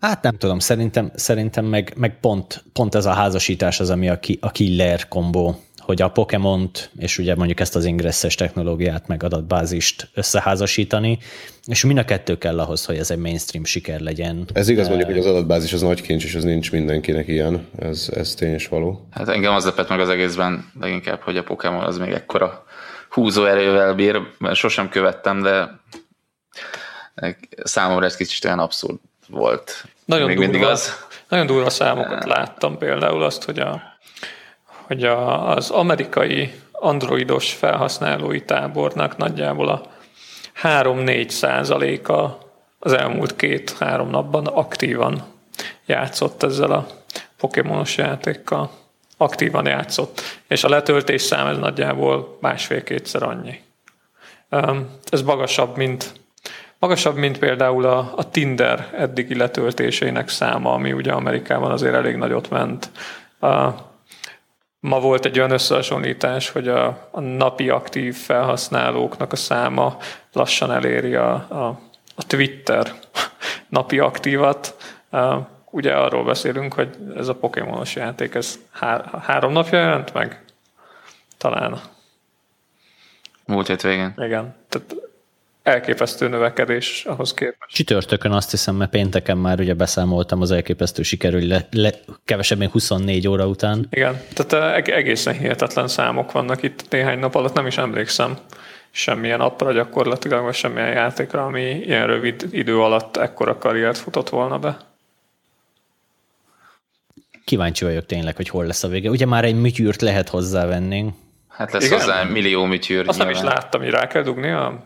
[0.00, 4.18] Hát nem tudom, szerintem, szerintem meg, meg pont, pont ez a házasítás az, ami a,
[4.18, 9.22] ki, a killer kombó hogy a Pokémont, és ugye mondjuk ezt az ingresses technológiát, meg
[9.22, 11.18] adatbázist összeházasítani,
[11.66, 14.44] és mind a kettő kell ahhoz, hogy ez egy mainstream siker legyen.
[14.52, 18.08] Ez igaz mondjuk, hogy az adatbázis az nagy kincs, és az nincs mindenkinek ilyen, ez,
[18.14, 19.06] ez tény és való.
[19.10, 22.64] Hát engem az lepett meg az egészben leginkább, hogy a Pokémon az még ekkora
[23.10, 25.80] húzóerővel bír, mert sosem követtem, de
[27.62, 28.96] számomra ez kicsit olyan abszurd
[29.28, 29.84] volt.
[30.04, 31.06] Nagyon még durva, mindig az.
[31.28, 33.82] Nagyon durva számokat láttam például azt, hogy a
[34.90, 39.82] hogy a, az amerikai androidos felhasználói tábornak nagyjából a
[40.62, 42.38] 3-4 százaléka
[42.78, 45.22] az elmúlt két-három napban aktívan
[45.86, 46.86] játszott ezzel a
[47.38, 48.70] Pokémonos játékkal.
[49.16, 50.20] Aktívan játszott.
[50.48, 53.60] És a letöltés szám ez nagyjából másfél-kétszer annyi.
[55.10, 56.12] Ez magasabb, mint
[56.78, 62.50] Magasabb, mint például a, a Tinder eddigi letöltésének száma, ami ugye Amerikában azért elég nagyot
[62.50, 62.90] ment.
[64.80, 69.96] Ma volt egy olyan összehasonlítás, hogy a, a napi aktív felhasználóknak a száma
[70.32, 71.80] lassan eléri a, a,
[72.16, 72.92] a Twitter
[73.68, 74.76] napi aktívat.
[75.70, 80.44] Ugye arról beszélünk, hogy ez a Pokémonos játék, ez há, három napja jelent meg?
[81.38, 81.80] Talán.
[83.46, 84.14] Múlt hét végén.
[84.16, 84.54] Igen.
[84.68, 84.94] Tehát
[85.70, 87.74] elképesztő növekedés ahhoz képest.
[87.74, 91.92] Csütörtökön azt hiszem, mert pénteken már ugye beszámoltam az elképesztő sikerül le, le,
[92.24, 93.86] kevesebb, mint 24 óra után.
[93.90, 98.38] Igen, tehát egészen hihetetlen számok vannak itt néhány nap alatt, nem is emlékszem
[98.90, 104.58] semmilyen appra gyakorlatilag, vagy semmilyen játékra, ami ilyen rövid idő alatt ekkora karriert futott volna
[104.58, 104.76] be.
[107.44, 109.10] Kíváncsi vagyok tényleg, hogy hol lesz a vége.
[109.10, 111.14] Ugye már egy műtyűrt lehet hozzávenni.
[111.48, 111.98] Hát lesz Igen?
[111.98, 113.08] hozzá millió műtyűr.
[113.08, 113.34] Azt nyilván.
[113.34, 114.84] nem is láttam, hogy rá kell dugni a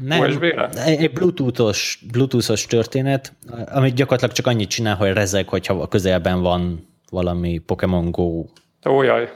[0.00, 0.68] nem, USB-re?
[0.84, 3.32] Egy bluetoothos, bluetoothos történet,
[3.72, 8.44] amit gyakorlatilag csak annyit csinál, hogy rezeg, hogyha a közelben van valami Pokémon Go
[8.90, 9.28] Ó, jaj.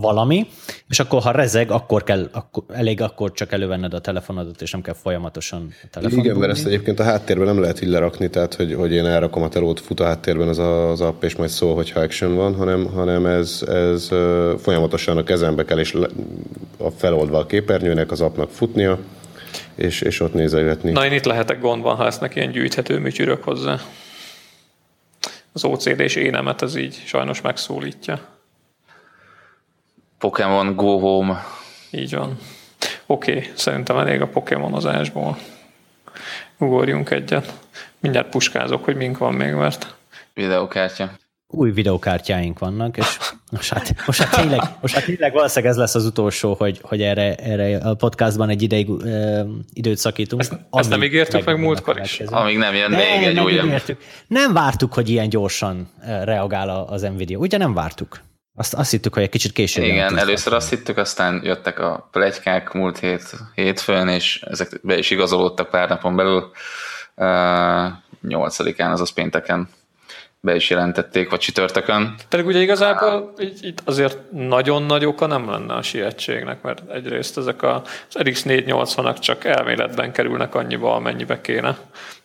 [0.00, 0.46] valami,
[0.88, 4.82] és akkor ha rezeg, akkor kell, akkor, elég akkor csak elővenned a telefonodat, és nem
[4.82, 6.18] kell folyamatosan a telefon.
[6.18, 9.42] Igen, mert ezt egyébként a háttérben nem lehet így lerakni, tehát hogy, hogy én elrakom
[9.42, 12.54] a telót, fut a háttérben az, a, az app, és majd szól, hogyha action van,
[12.54, 14.08] hanem, hanem ez, ez
[14.58, 15.96] folyamatosan a kezembe kell, és
[16.76, 18.98] a feloldva a képernyőnek, az appnak futnia,
[19.78, 20.90] és, és ott nézegetni.
[20.90, 23.80] Na én itt lehetek gondban, ha lesznek ilyen gyűjthető műtyűrök hozzá.
[25.52, 28.20] Az OCD és énemet ez így sajnos megszólítja.
[30.18, 31.44] Pokémon Go Home.
[31.90, 32.38] Így van.
[33.06, 35.38] Oké, okay, szerintem elég a Pokémonozásból.
[36.58, 37.52] Ugorjunk egyet.
[37.98, 39.96] Mindjárt puskázok, hogy mink van még, mert...
[40.34, 41.10] Videokártya
[41.50, 43.18] új videokártyáink vannak, és
[43.50, 47.02] most hát, most hát, tényleg, most hát tényleg valószínűleg ez lesz az utolsó, hogy, hogy
[47.02, 49.40] erre, erre a podcastban egy ideig ö,
[49.72, 50.42] időt szakítunk.
[50.42, 52.20] Ezt, ezt nem ígértük meg múltkor is?
[52.20, 53.82] Amíg nem jön még egy újabb.
[54.26, 55.90] Nem vártuk, hogy ilyen gyorsan
[56.22, 57.38] reagál az Nvidia.
[57.38, 58.20] Ugye nem vártuk?
[58.54, 59.84] Azt, azt hittük, hogy egy kicsit később.
[59.84, 65.10] Igen, először azt hittük, aztán jöttek a plegykák múlt hét, hétfőn, és ezek be is
[65.10, 66.50] igazolódtak pár napon belül.
[67.14, 67.26] Uh,
[68.28, 69.68] 8-án, azaz pénteken
[70.48, 72.14] be is jelentették, vagy csütörtökön.
[72.28, 77.38] Pedig ugye igazából így, itt azért nagyon nagy oka nem lenne a sietségnek, mert egyrészt
[77.38, 81.78] ezek a, az RX 480-ak csak elméletben kerülnek annyiba, amennyibe kéne.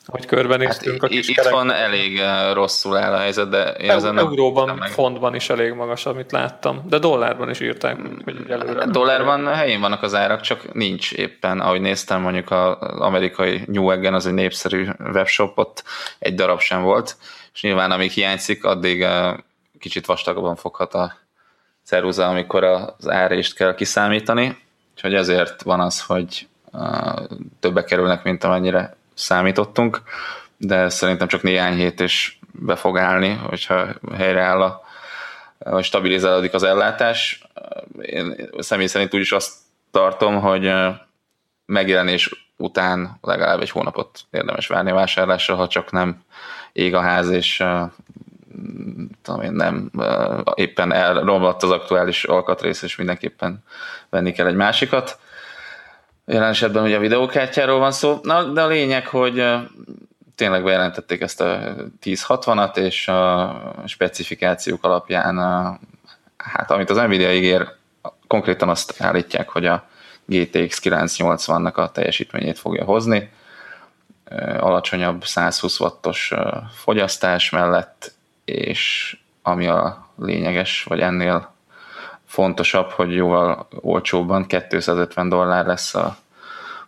[0.06, 1.52] Hogy körbenéztünk hát, a kis Itt kerek...
[1.52, 4.90] van elég uh, rosszul áll a helyzet, de én e- ezen nem, Euróban, meg...
[4.90, 8.80] fontban is elég magas, amit láttam, de dollárban is írták, hogy előre.
[8.80, 14.14] Hát dollárban helyén vannak az árak, csak nincs éppen, ahogy néztem mondjuk az amerikai Neweggen,
[14.14, 15.84] az egy népszerű webshop, ott
[16.20, 17.18] egy darab sem volt,
[17.54, 19.06] és nyilván amíg hiányzik, addig
[19.80, 21.14] kicsit vastagabban foghat a
[21.84, 24.58] ceruza, amikor az árést kell kiszámítani,
[24.94, 26.48] úgyhogy ezért van az, hogy
[27.60, 30.02] többe kerülnek, mint amennyire számítottunk,
[30.58, 34.82] de szerintem csak néhány hét is be fog állni, hogyha helyreáll a
[35.58, 37.44] vagy stabilizálódik az ellátás.
[38.02, 39.54] Én személy szerint úgyis azt
[39.92, 40.72] tartom, hogy
[41.66, 46.24] megjelenés után legalább egy hónapot érdemes várni a vásárlásra, ha csak nem
[46.72, 47.64] ég a ház, és
[49.22, 49.92] tudom én, nem
[50.56, 53.64] éppen elromlott az aktuális alkatrész, és mindenképpen
[54.10, 55.20] venni kell egy másikat.
[56.26, 59.44] Jelen esetben ugye a videókártyáról van szó, Na, de a lényeg, hogy
[60.36, 65.38] tényleg bejelentették ezt a 1060-at, és a specifikációk alapján,
[66.38, 67.68] hát amit az Nvidia ígér,
[68.28, 69.88] konkrétan azt állítják, hogy a
[70.26, 73.32] GTX 980-nak a teljesítményét fogja hozni,
[74.60, 76.34] alacsonyabb 120 wattos
[76.74, 78.12] fogyasztás mellett,
[78.46, 81.54] és ami a lényeges, vagy ennél
[82.34, 86.18] fontosabb, hogy jóval olcsóbban 250 dollár lesz a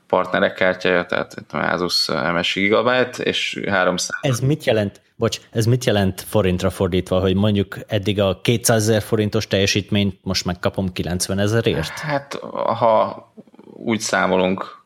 [0.08, 4.18] partnerek kártyája, tehát Asus MSI Gigabyte, és 300.
[4.22, 5.02] Ez mit jelent?
[5.16, 10.46] Bocs, ez mit jelent forintra fordítva, hogy mondjuk eddig a 200 ezer forintos teljesítményt most
[10.46, 12.00] megkapom 90 ezerért?
[12.00, 12.40] Hát,
[12.80, 13.34] ha
[13.74, 14.84] úgy számolunk,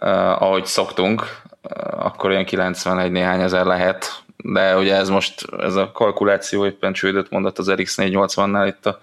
[0.00, 1.20] uh, ahogy szoktunk,
[1.62, 6.92] uh, akkor olyan 91 néhány ezer lehet, de ugye ez most, ez a kalkuláció éppen
[6.92, 9.00] csődöt mondott az RX 480-nál itt a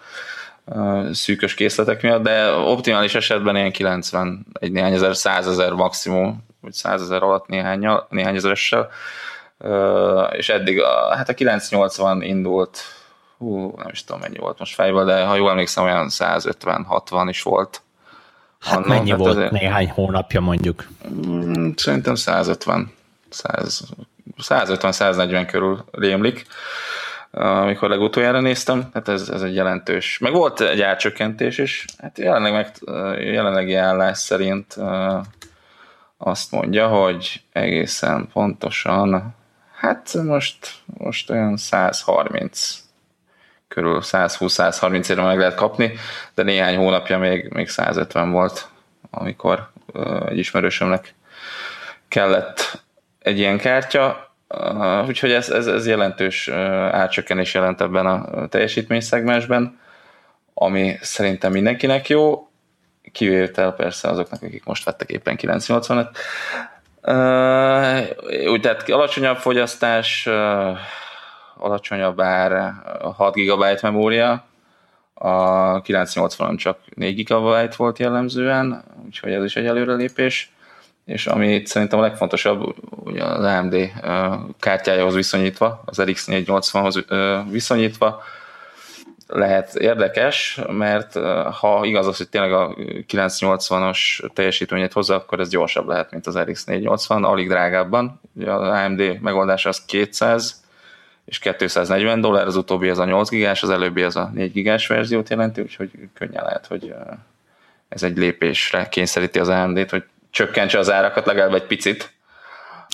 [1.11, 7.23] szűkös készletek miatt, de optimális esetben ilyen 90, egy néhány ezer, százezer maximum, vagy százezer
[7.23, 8.89] alatt néhány, néhány ezeressel,
[10.31, 12.79] és eddig a, hát a 980 indult,
[13.37, 17.41] hú, nem is tudom mennyi volt most fejből, de ha jól emlékszem, olyan 150-60 is
[17.41, 17.81] volt.
[18.59, 20.87] Hát Anna, mennyi hát volt azért, néhány hónapja mondjuk?
[21.27, 22.91] Mm, szerintem 150,
[24.41, 26.47] 150-140 körül rémlik
[27.31, 30.17] amikor legutoljára néztem, hát ez, ez egy jelentős.
[30.17, 32.71] Meg volt egy árcsökkentés is, hát jelenleg meg,
[33.23, 34.77] jelenlegi állás szerint
[36.17, 39.35] azt mondja, hogy egészen pontosan,
[39.75, 42.79] hát most, most olyan 130
[43.67, 45.93] körül 120-130 éve meg lehet kapni,
[46.33, 48.67] de néhány hónapja még, még 150 volt,
[49.11, 49.69] amikor
[50.27, 51.13] egy ismerősömnek
[52.07, 52.81] kellett
[53.19, 56.55] egy ilyen kártya, Uh, úgyhogy ez, ez, ez jelentős uh,
[56.95, 58.47] átcsökkenés jelent ebben a
[58.99, 59.79] szegmensben,
[60.53, 62.49] ami szerintem mindenkinek jó,
[63.11, 66.07] kivétel persze azoknak, akik most vettek éppen 980-et.
[67.03, 70.77] Uh, úgy tehát alacsonyabb fogyasztás, uh,
[71.57, 72.73] alacsonyabb ár,
[73.15, 74.43] 6 GB memória,
[75.13, 80.51] a 980-on csak 4 GB volt jellemzően, úgyhogy ez is egy előrelépés
[81.09, 83.91] és ami szerintem a legfontosabb, ugye az AMD
[84.59, 87.05] kártyájához viszonyítva, az RX 480-hoz
[87.49, 88.23] viszonyítva,
[89.27, 91.13] lehet érdekes, mert
[91.59, 92.75] ha igaz az, hogy tényleg a
[93.07, 98.21] 980-as teljesítményét hozza, akkor ez gyorsabb lehet, mint az RX 480, alig drágábban.
[98.35, 100.63] Ugye az AMD megoldása az 200
[101.25, 104.87] és 240 dollár, az utóbbi az a 8 gigás, az előbbi az a 4 gigás
[104.87, 106.93] verziót jelenti, úgyhogy könnyen lehet, hogy
[107.89, 112.17] ez egy lépésre kényszeríti az AMD-t, hogy csökkentse az árakat legalább egy picit.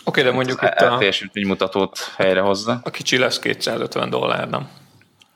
[0.04, 1.48] Oké, okay, de mondjuk itt a...
[1.48, 2.80] mutatót helyrehozza.
[2.84, 4.70] A kicsi lesz 250 dollár, nem?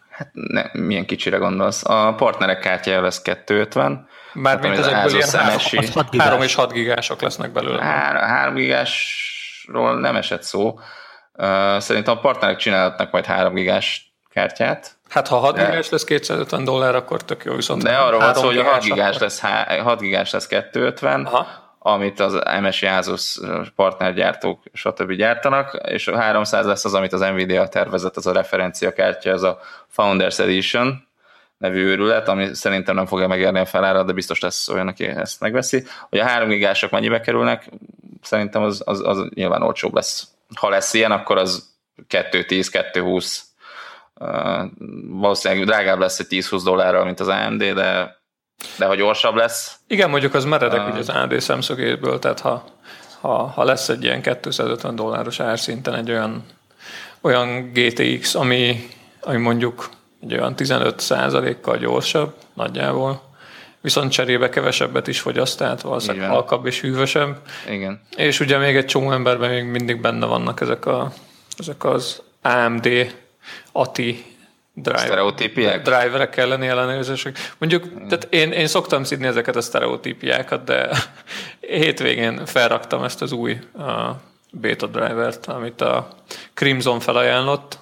[0.09, 1.85] Hát ne, milyen kicsire gondolsz?
[1.85, 4.07] A partnerek kártyája lesz 250.
[4.33, 7.81] Mármint hát, ezekből ilyen 3, 3 és 6 gigások lesznek belőle.
[7.83, 10.79] 3, 3 gigásról nem esett szó.
[11.77, 14.97] Szerintem a partnerek csinálhatnak majd 3 gigás kártyát.
[15.09, 18.33] Hát ha 6 de, gigás lesz 250 dollár, akkor tök jó, viszont De arról van
[18.33, 19.39] szó, hogy a 6 gigás lesz,
[19.83, 23.39] 6 gigás lesz 250, Aha amit az MSI Asus
[23.75, 25.11] partnergyártók stb.
[25.11, 29.59] gyártanak, és a 300 lesz az, amit az Nvidia tervezett, az a referenciakártya, ez a
[29.87, 31.07] Founders Edition
[31.57, 35.39] nevű őrület, ami szerintem nem fogja megérni a felárat, de biztos lesz olyan, aki ezt
[35.39, 35.83] megveszi.
[36.09, 37.69] Hogy a 3 gigások mennyibe kerülnek,
[38.21, 40.27] szerintem az, az, az nyilván olcsóbb lesz.
[40.55, 41.69] Ha lesz ilyen, akkor az
[42.07, 43.43] 210, 220
[44.21, 44.65] Uh,
[45.07, 48.18] valószínűleg drágább lesz egy 10-20 dollárral, mint az AMD, de
[48.77, 49.79] de ha gyorsabb lesz.
[49.87, 52.65] Igen, mondjuk az meredek uh, az AD szemszögéből, tehát ha,
[53.21, 56.45] ha, ha lesz egy ilyen 250 dolláros árszinten egy olyan
[57.21, 58.89] olyan GTX, ami,
[59.21, 59.89] ami mondjuk
[60.21, 63.21] egy olyan 15%-kal gyorsabb nagyjából,
[63.81, 66.35] viszont cserébe kevesebbet is fogyaszt, tehát valószínűleg Igen.
[66.35, 67.41] halkabb és hűvösebb.
[67.69, 68.01] Igen.
[68.15, 71.11] És ugye még egy csomó emberben még mindig benne vannak ezek, a,
[71.57, 73.15] ezek az AMD
[73.71, 74.28] ATI
[74.81, 75.81] driver, Sztereotípiák?
[75.81, 77.37] driverek elleni ellenőrzések.
[77.57, 80.89] Mondjuk, tehát én, én szoktam szidni ezeket a sztereotípiákat, de
[81.59, 83.85] hétvégén felraktam ezt az új uh,
[84.51, 86.07] beta drivert, amit a
[86.53, 87.79] Crimson felajánlott,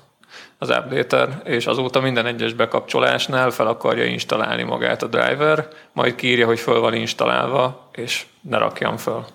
[0.57, 6.45] az updater, és azóta minden egyes bekapcsolásnál fel akarja installálni magát a driver, majd kiírja,
[6.45, 9.25] hogy föl van installálva, és ne rakjam föl.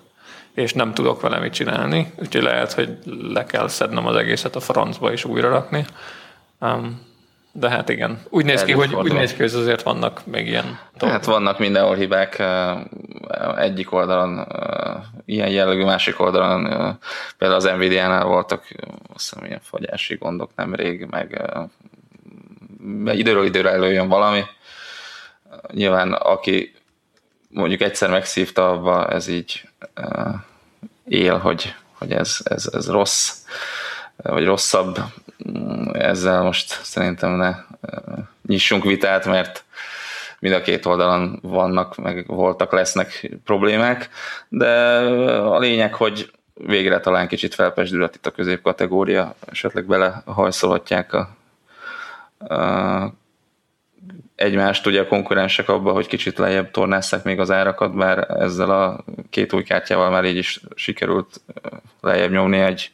[0.53, 4.59] És nem tudok vele mit csinálni, úgyhogy lehet, hogy le kell szednem az egészet a
[4.59, 5.85] francba és újra rakni.
[6.59, 7.01] Um,
[7.55, 10.79] de hát igen, úgy néz ki, hogy, úgy néz ki, hogy azért vannak még ilyen
[10.97, 11.17] dolgok.
[11.17, 12.43] Hát vannak mindenhol hibák,
[13.57, 14.47] egyik oldalon
[15.25, 16.63] ilyen jellegű, másik oldalon
[17.37, 18.67] például az Nvidia-nál voltak
[19.13, 21.41] azt hiszem ilyen fogyási gondok nemrég, meg
[23.05, 24.43] időről időre előjön valami.
[25.71, 26.73] Nyilván aki
[27.49, 29.69] mondjuk egyszer megszívta abba, ez így
[31.05, 33.31] él, hogy, hogy ez, ez, ez rossz,
[34.15, 34.97] vagy rosszabb.
[35.93, 37.57] Ezzel most szerintem ne eh,
[38.47, 39.63] nyissunk vitát, mert
[40.39, 44.09] mind a két oldalon vannak, meg voltak, lesznek problémák,
[44.49, 44.97] de
[45.39, 51.29] a lényeg, hogy végre talán kicsit felpesdülhet itt a középkategória, esetleg belehajszolhatják a,
[52.55, 53.13] a
[54.35, 59.03] egymást ugye a konkurensek abba, hogy kicsit lejjebb tornásszák még az árakat, bár ezzel a
[59.29, 61.41] két új kártyával már így is sikerült
[62.01, 62.91] lejjebb nyomni egy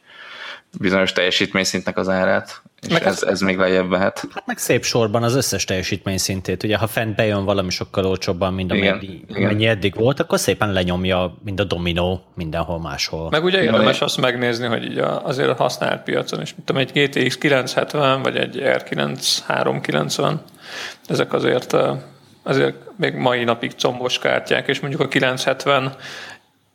[0.78, 4.26] bizonyos teljesítményszintnek az árát, és Meg ez, ez még lejjebb mehet.
[4.34, 6.62] Hát meg szép sorban az összes teljesítmény szintét.
[6.62, 9.68] Ugye, ha fent bejön valami sokkal olcsóbban, mint amennyi, igen.
[9.68, 13.30] eddig volt, akkor szépen lenyomja, mint a dominó mindenhol máshol.
[13.30, 16.82] Meg ugye érdemes de- azt megnézni, hogy így azért a használt piacon is, mint tudom,
[16.82, 20.42] egy GTX 970 vagy egy R9 390,
[21.06, 21.76] ezek azért,
[22.42, 25.94] azért még mai napig combos kártyák, és mondjuk a 970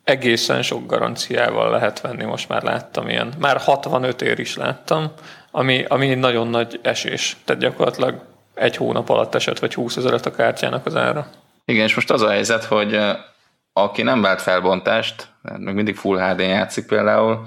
[0.06, 3.32] egészen sok garanciával lehet venni, most már láttam ilyen.
[3.38, 5.12] Már 65 ér is láttam,
[5.50, 7.36] ami, ami nagyon nagy esés.
[7.44, 8.22] Tehát gyakorlatilag
[8.54, 11.26] egy hónap alatt esett, vagy 20 ezeret a kártyának az ára.
[11.64, 13.00] Igen, és most az a helyzet, hogy
[13.72, 17.46] aki nem vált felbontást, még mindig Full HD játszik például,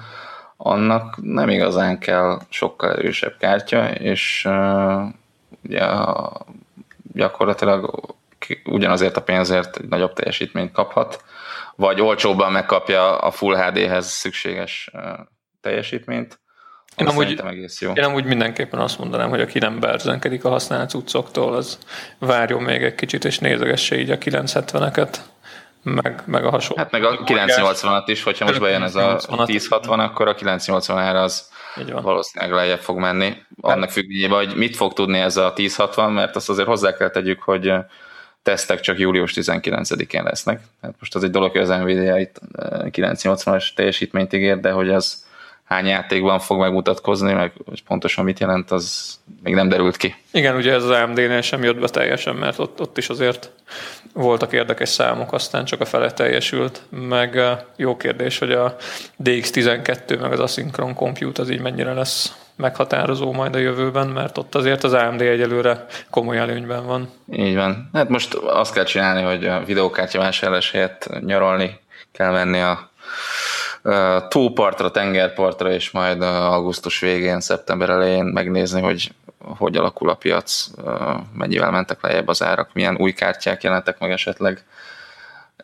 [0.58, 5.02] annak nem igazán kell sokkal erősebb kártya, és uh,
[5.64, 5.86] ugye,
[7.14, 8.06] gyakorlatilag
[8.66, 11.24] ugyanazért a pénzért egy nagyobb teljesítményt kaphat,
[11.80, 14.92] vagy olcsóbban megkapja a Full HD-hez szükséges
[15.62, 16.40] teljesítményt.
[16.98, 17.92] Én amúgy- egész jó.
[17.92, 21.80] Én amúgy mindenképpen azt mondanám, hogy aki nem berzenkedik a használt cuccoktól, az
[22.18, 25.16] várjon még egy kicsit, és nézegesse így a 970-eket,
[25.84, 26.84] meg, meg a hasonló.
[26.84, 29.50] Hát meg a 980-at is, hogyha most bejön ez a 980-at.
[29.50, 31.50] 1060, akkor a 980 ára az
[31.80, 32.04] Így van.
[32.04, 33.34] valószínűleg lejjebb fog menni.
[33.62, 37.42] Annak függvényében, hogy mit fog tudni ez a 1060, mert azt azért hozzá kell tegyük,
[37.42, 37.74] hogy
[38.50, 40.60] tesztek csak július 19-én lesznek.
[40.82, 44.90] Hát most az egy dolog, hogy az Nvidia itt eh, 980-as teljesítményt ígér, de hogy
[44.90, 45.26] az
[45.64, 50.16] hány játékban fog megmutatkozni, meg hogy pontosan mit jelent, az még nem derült ki.
[50.32, 53.52] Igen, ugye ez az AMD-nél sem jött be teljesen, mert ott, ott is azért
[54.14, 58.76] voltak érdekes számok, aztán csak a fele teljesült, meg eh, jó kérdés, hogy a
[59.24, 64.56] DX12 meg az Asynchron Compute az így mennyire lesz meghatározó majd a jövőben, mert ott
[64.56, 67.10] azért az AMD egyelőre komoly előnyben van.
[67.32, 67.90] Így van.
[67.94, 71.80] Hát most azt kell csinálni, hogy a videókártya vásárlás helyett nyaralni
[72.12, 72.90] kell menni a
[74.28, 79.12] tópartra, tengerpartra, és majd augusztus végén, szeptember elején megnézni, hogy
[79.58, 80.68] hogy alakul a piac,
[81.34, 84.64] mennyivel mentek lejjebb az árak, milyen új kártyák jelentek meg esetleg.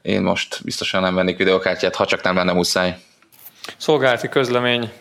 [0.02, 2.98] Én most biztosan nem vennék videókártyát, ha csak nem lenne muszáj.
[3.78, 4.92] Szolgálati közlemény,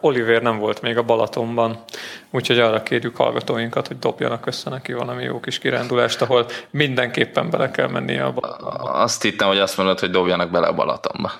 [0.00, 1.84] Oliver nem volt még a Balatonban,
[2.30, 7.70] úgyhogy arra kérjük hallgatóinkat, hogy dobjanak össze neki valami jó kis kirándulást, ahol mindenképpen bele
[7.70, 8.92] kell mennie a Balatonba.
[8.92, 11.32] Azt hittem, hogy azt mondod, hogy dobjanak bele a Balatonba.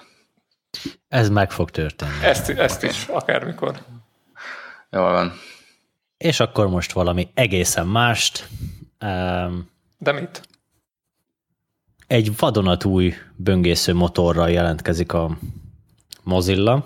[1.09, 2.12] Ez meg fog történni.
[2.23, 3.75] Ezt, ezt is, akármikor.
[4.91, 5.33] Jól van.
[6.17, 8.49] És akkor most valami egészen mást.
[9.01, 10.43] Um, De mit?
[12.07, 15.39] egy vadonatúj böngésző motorral jelentkezik a
[16.23, 16.85] Mozilla,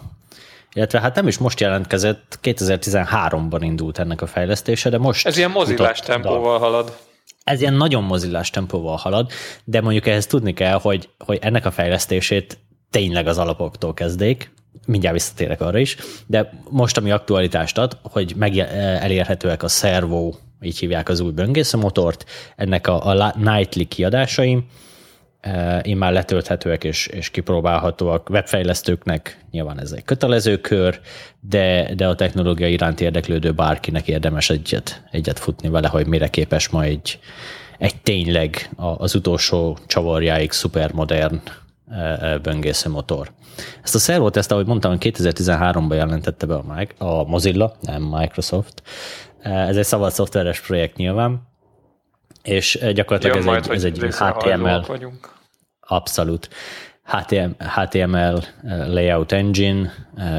[0.79, 5.27] illetve hát nem is most jelentkezett, 2013-ban indult ennek a fejlesztése, de most...
[5.27, 6.97] Ez ilyen mozilás futott tempóval halad.
[7.45, 9.31] ez ilyen nagyon mozillás tempóval halad,
[9.65, 12.59] de mondjuk ehhez tudni kell, hogy, hogy ennek a fejlesztését
[12.91, 14.51] tényleg az alapoktól kezdték,
[14.87, 20.79] mindjárt visszatérek arra is, de most ami aktualitást ad, hogy meg elérhetőek a Servo, így
[20.79, 22.25] hívják az új böngészőmotort,
[22.57, 24.65] ennek a, a nightly kiadásai,
[25.83, 28.31] immár letölthetőek és, és kipróbálhatóak.
[28.31, 31.01] Webfejlesztőknek nyilván ez egy kötelező kör,
[31.41, 36.69] de, de a technológia iránt érdeklődő bárkinek érdemes egyet, egyet futni vele, hogy mire képes
[36.69, 37.19] ma egy,
[37.79, 41.41] egy tényleg az utolsó csavarjáig szupermodern
[42.43, 43.31] böngésző motor.
[43.83, 48.83] Ezt a servot, ezt ahogy mondtam, 2013-ban jelentette be a, a Mozilla, nem Microsoft.
[49.43, 51.48] Ez egy szabad szoftveres projekt nyilván,
[52.43, 54.85] és gyakorlatilag Jön ez, majd, egy, ez egy HTML.
[54.87, 55.37] Vagyunk.
[55.81, 56.49] Abszolút.
[57.05, 58.45] HTML, HTML
[58.87, 59.93] layout engine,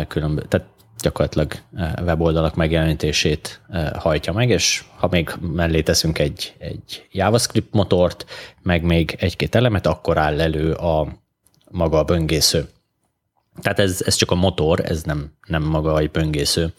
[0.08, 0.68] különböző, tehát
[1.02, 1.54] gyakorlatilag
[2.02, 3.62] weboldalak megjelenítését
[3.98, 8.26] hajtja meg, és ha még mellé teszünk egy, egy JavaScript motort,
[8.62, 11.08] meg még egy-két elemet, akkor áll elő a
[11.72, 12.70] maga a böngésző.
[13.62, 16.74] Tehát ez, ez csak a motor, ez nem, nem maga a böngésző.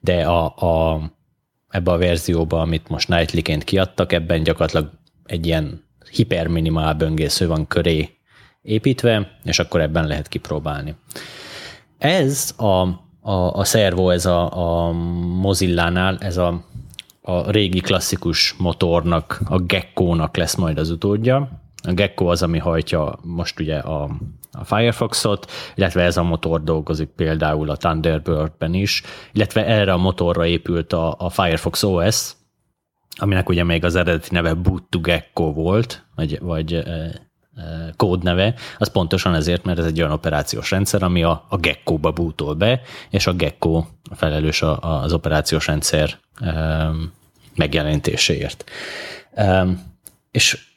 [0.00, 1.00] De a, a,
[1.72, 4.90] ebbe a verzióba, amit most Nightly-ként kiadtak, ebben gyakorlatilag
[5.26, 8.10] egy ilyen hiperminimál böngésző van köré
[8.62, 10.94] építve, és akkor ebben lehet kipróbálni.
[11.98, 12.86] Ez a,
[13.20, 14.92] a, a szervo, ez a, a
[15.40, 16.64] Mozilla-nál, ez a,
[17.22, 21.61] a régi klasszikus motornak, a Gecko-nak lesz majd az utódja.
[21.82, 24.10] A Gecko az, ami hajtja most ugye a,
[24.52, 29.02] a Firefoxot, illetve ez a motor dolgozik például a Thunderbird-ben is,
[29.32, 32.32] illetve erre a motorra épült a, a Firefox OS,
[33.16, 37.12] aminek ugye még az eredeti neve Boot to Gecko volt, vagy, vagy e, e,
[37.96, 42.54] kódneve, az pontosan ezért, mert ez egy olyan operációs rendszer, ami a, a Gecko-ba bootol
[42.54, 42.80] be,
[43.10, 46.90] és a Gecko felelős a, a, az operációs rendszer e,
[47.54, 48.70] megjelenítéséért.
[49.34, 49.66] E,
[50.30, 50.71] és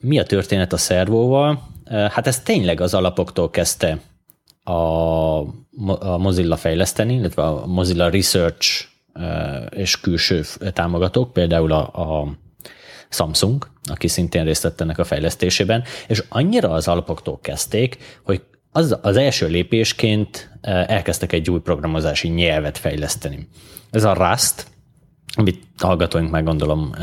[0.00, 1.62] mi a történet a szervóval?
[1.90, 4.00] Hát ez tényleg az alapoktól kezdte
[4.62, 4.72] a,
[5.98, 8.84] a Mozilla fejleszteni, illetve a Mozilla Research
[9.70, 11.80] és külső támogatók, például a,
[12.20, 12.36] a
[13.08, 18.42] Samsung, aki szintén részt vett ennek a fejlesztésében, és annyira az alapoktól kezdték, hogy
[18.72, 23.48] az, az első lépésként elkezdtek egy új programozási nyelvet fejleszteni.
[23.90, 24.66] Ez a Rust,
[25.34, 26.94] amit hallgatóink meg gondolom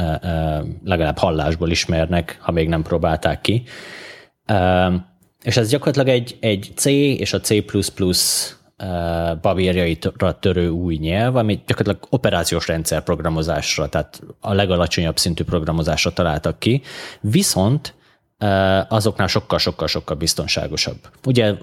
[0.84, 3.64] legalább hallásból ismernek, ha még nem próbálták ki.
[5.44, 7.64] És ez gyakorlatilag egy, egy C és a C++
[9.42, 16.60] babérjaitra törő új nyelv, ami gyakorlatilag operációs rendszer programozásra, tehát a legalacsonyabb szintű programozásra találtak
[16.60, 16.82] ki,
[17.22, 17.94] viszont
[18.88, 20.98] azoknál sokkal-sokkal-sokkal biztonságosabb.
[21.26, 21.54] Ugye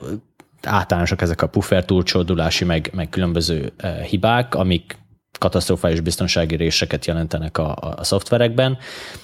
[0.62, 3.72] általánosak ezek a puffer túlcsódulási, meg, meg különböző
[4.08, 4.98] hibák, amik
[5.42, 8.78] katasztrofális biztonsági réseket jelentenek a, a szoftverekben,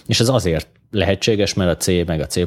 [0.07, 2.47] és ez azért lehetséges, mert a C meg a C++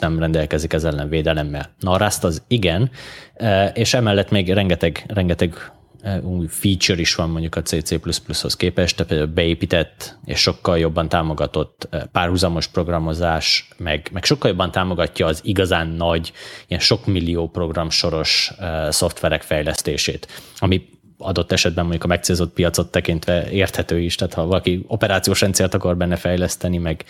[0.00, 1.74] nem rendelkezik ez ellen védelemmel.
[1.80, 2.90] Na a Rust az igen,
[3.34, 8.96] e, és emellett még rengeteg, rengeteg e, új feature is van mondjuk a C++-hoz képest,
[8.96, 15.26] tehát például beépített és sokkal jobban támogatott e, párhuzamos programozás, meg, meg sokkal jobban támogatja
[15.26, 16.32] az igazán nagy,
[16.66, 18.52] ilyen sok millió programsoros
[18.88, 20.26] szoftverek fejlesztését,
[20.58, 25.74] ami adott esetben mondjuk a megcélzott piacot tekintve érthető is, tehát ha valaki operációs rendszert
[25.74, 27.04] akar benne fejleszteni, meg,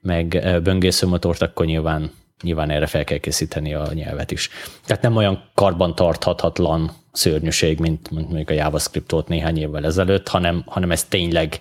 [0.00, 2.10] meg böngészőmotort, akkor nyilván,
[2.42, 4.48] nyilván erre fel kell készíteni a nyelvet is.
[4.86, 10.90] Tehát nem olyan karban tarthatatlan szörnyűség, mint, mondjuk a JavaScript néhány évvel ezelőtt, hanem, hanem
[10.90, 11.58] ez tényleg,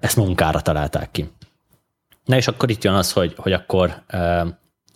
[0.00, 1.30] ezt munkára találták ki.
[2.24, 4.02] Na és akkor itt jön az, hogy, hogy akkor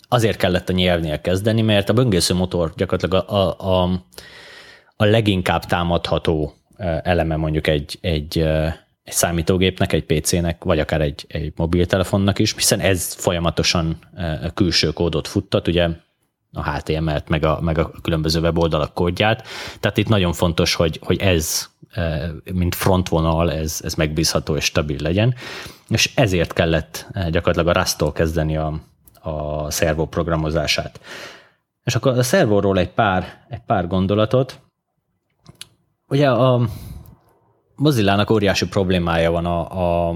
[0.09, 4.05] azért kellett a nyelvnél kezdeni, mert a böngésző motor gyakorlatilag a, a, a
[5.01, 6.55] a leginkább támadható
[7.03, 8.38] eleme mondjuk egy, egy,
[9.05, 13.99] egy számítógépnek, egy PC-nek, vagy akár egy, egy mobiltelefonnak is, hiszen ez folyamatosan
[14.55, 15.88] külső kódot futtat, ugye
[16.53, 19.46] a HTML-t, meg a, meg a különböző weboldalak kódját.
[19.80, 21.68] Tehát itt nagyon fontos, hogy, hogy ez,
[22.53, 25.34] mint frontvonal, ez, ez megbízható és stabil legyen.
[25.88, 28.80] És ezért kellett gyakorlatilag a Rust-tól kezdeni a,
[29.20, 31.01] a szervó programozását.
[31.84, 34.61] És akkor a szervóról egy pár, egy pár gondolatot.
[36.09, 36.69] Ugye a
[37.77, 39.71] Mozilla-nak óriási problémája van a,
[40.09, 40.15] a,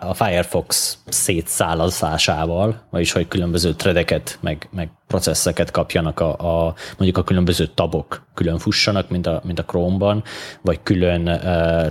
[0.00, 7.24] a Firefox szétszálazásával, vagyis hogy különböző threadeket, meg, meg processzeket kapjanak a, a, mondjuk a
[7.24, 10.22] különböző tabok külön fussanak, mint a, mint a Chrome-ban,
[10.62, 11.40] vagy külön uh,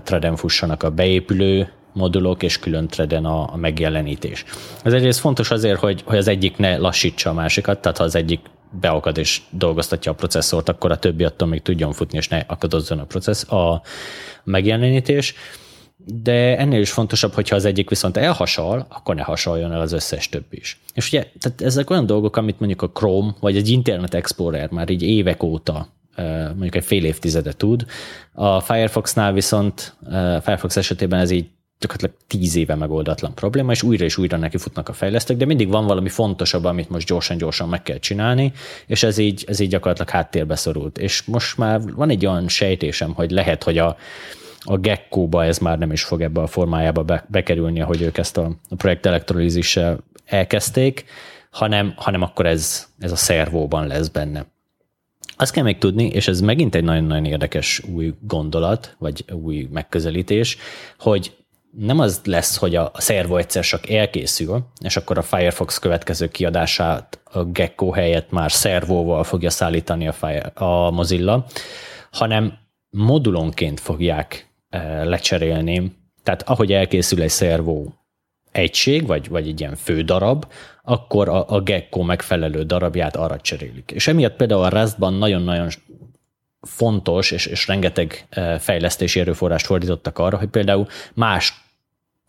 [0.04, 4.46] threaden fussanak a beépülő modulok, és külön threaden a, a megjelenítés.
[4.84, 8.16] Ez egyrészt fontos azért, hogy, hogy az egyik ne lassítsa a másikat, tehát ha az
[8.16, 8.40] egyik
[8.72, 13.00] beakad és dolgoztatja a processzort, akkor a többi attól még tudjon futni, és ne akadozzon
[13.00, 13.82] a, processz, a
[14.44, 15.34] megjelenítés.
[16.06, 20.30] De ennél is fontosabb, hogyha az egyik viszont elhasal, akkor ne hasaljon el az összes
[20.30, 20.80] többi is.
[20.94, 24.90] És ugye tehát ezek olyan dolgok, amit mondjuk a Chrome vagy egy Internet Explorer már
[24.90, 25.96] így évek óta
[26.48, 27.86] mondjuk egy fél évtizede tud.
[28.34, 29.96] A Firefoxnál viszont,
[30.42, 31.50] Firefox esetében ez így
[31.80, 35.70] gyakorlatilag tíz éve megoldatlan probléma, és újra és újra neki futnak a fejlesztők, de mindig
[35.70, 38.52] van valami fontosabb, amit most gyorsan-gyorsan meg kell csinálni,
[38.88, 40.98] és ez így, ez így gyakorlatilag háttérbe szorult.
[40.98, 43.98] És most már van egy olyan sejtésem, hogy lehet, hogy a,
[44.60, 48.38] a Gecko-ba ez már nem is fog ebbe a formájába be, bekerülni, ahogy ők ezt
[48.38, 51.06] a, a projekt elektrolízissel elkezdték,
[51.50, 54.46] hanem, hanem akkor ez, ez a szervóban lesz benne.
[55.40, 60.58] Azt kell még tudni, és ez megint egy nagyon-nagyon érdekes új gondolat, vagy új megközelítés,
[61.00, 61.36] hogy
[61.72, 67.20] nem az lesz, hogy a, szervo egyszer csak elkészül, és akkor a Firefox következő kiadását
[67.24, 71.46] a Gecko helyett már szervóval fogja szállítani a, Fire, a Mozilla,
[72.12, 72.54] hanem
[72.90, 75.96] modulonként fogják e, lecserélni.
[76.24, 77.94] Tehát ahogy elkészül egy szervó
[78.52, 80.46] egység, vagy, vagy egy ilyen fő darab,
[80.84, 83.92] akkor a, a Gecko megfelelő darabját arra cserélik.
[83.92, 85.68] És emiatt például a Rustban nagyon-nagyon
[86.62, 91.66] fontos, és, és rengeteg e, fejlesztési erőforrást fordítottak arra, hogy például más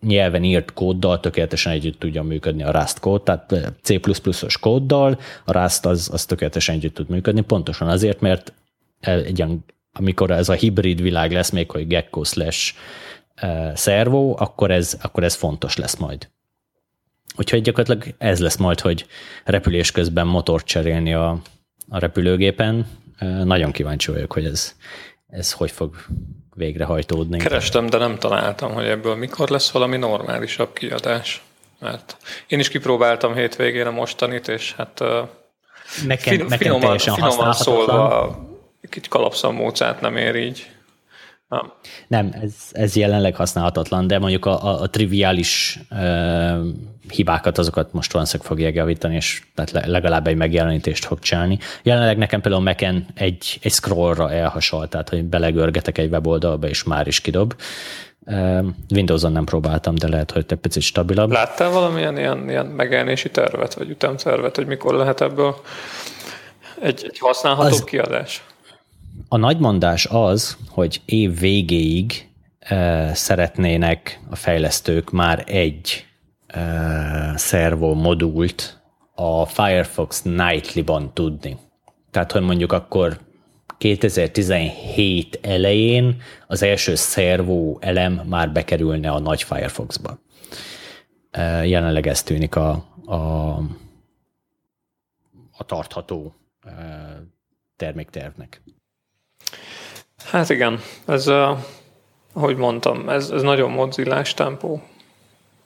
[0.01, 5.85] nyelven írt kóddal tökéletesen együtt tudja működni a Rust kód, tehát C++-os kóddal a Rust
[5.87, 8.53] az, az tökéletesen együtt tud működni, pontosan azért, mert
[9.01, 12.75] egy ilyen, amikor ez a hibrid világ lesz, még hogy Gecko slash
[13.75, 16.29] szervó, akkor ez, akkor ez fontos lesz majd.
[17.37, 19.07] Úgyhogy gyakorlatilag ez lesz majd, hogy
[19.45, 21.41] repülés közben motort cserélni a,
[21.89, 22.87] a repülőgépen.
[23.45, 24.75] Nagyon kíváncsi vagyok, hogy ez,
[25.31, 25.95] ez hogy fog
[26.55, 27.39] végrehajtódni.
[27.39, 31.43] Kerestem, de nem találtam, hogy ebből mikor lesz valami normálisabb kiadás.
[31.81, 32.17] Mert
[32.47, 35.01] én is kipróbáltam hétvégén a mostanit, és hát
[36.07, 38.47] nekem, fin, nekem finoman, finoman szólva
[38.91, 40.71] kicsit kalapszamócát nem ér így.
[41.49, 41.73] Nem,
[42.07, 46.59] nem ez, ez jelenleg használhatatlan, de mondjuk a, a, a triviális uh,
[47.11, 51.59] hibákat, azokat most valószínűleg fogja javítani, és tehát legalább egy megjelenítést fog csinálni.
[51.83, 57.07] Jelenleg nekem például Mac-en egy, egy scrollra elhasal, tehát hogy belegörgetek egy weboldalba, és már
[57.07, 57.55] is kidob.
[58.91, 61.31] Windows-on nem próbáltam, de lehet, hogy egy picit stabilabb.
[61.31, 65.57] Láttál valamilyen ilyen, ilyen megjelenési tervet, vagy ütemtervet, hogy mikor lehet ebből
[66.83, 68.43] egy, egy használható az, kiadás?
[69.31, 72.29] A nagymondás az, hogy év végéig
[73.13, 76.07] szeretnének a fejlesztők már egy
[77.35, 78.81] szervo modult
[79.15, 81.57] a Firefox Nightly-ban tudni.
[82.11, 83.21] Tehát, hogy mondjuk akkor
[83.79, 90.19] 2017 elején az első szervó elem már bekerülne a nagy Firefoxba.
[91.65, 93.17] Jelenleg ez tűnik a, a,
[95.57, 96.35] a tartható
[97.77, 98.63] terméktervnek.
[100.25, 101.59] Hát igen, ez, uh,
[102.33, 104.83] ahogy mondtam, ez, ez nagyon mozillás tempó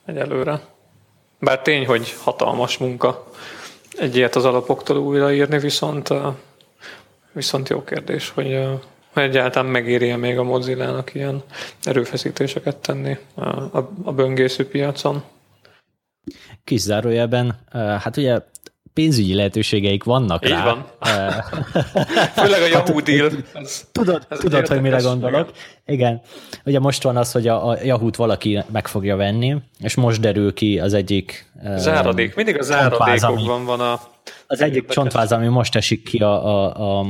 [0.05, 0.61] egyelőre.
[1.39, 3.27] Bár tény, hogy hatalmas munka
[3.97, 6.13] egy ilyet az alapoktól újraírni, viszont,
[7.31, 8.67] viszont jó kérdés, hogy
[9.13, 11.43] egyáltalán megéri még a Mozilla-nak ilyen
[11.83, 15.23] erőfeszítéseket tenni a, a, a böngésző piacon.
[16.63, 18.39] Kis zárójelben, hát ugye
[18.93, 20.63] pénzügyi lehetőségeik vannak Így rá.
[20.63, 20.85] van.
[22.35, 23.31] Főleg a Yahoo deal.
[23.53, 25.51] Ez, tudod, ez tudod hogy mire gondolok.
[25.85, 26.21] Igen.
[26.65, 30.53] Ugye most van az, hogy a, a Yahoo-t valaki meg fogja venni, és most derül
[30.53, 32.35] ki az egyik Záradék.
[32.35, 33.99] Mindig a záradékokban van a...
[34.47, 37.05] Az egyik csontváz, ami most esik ki a, a, a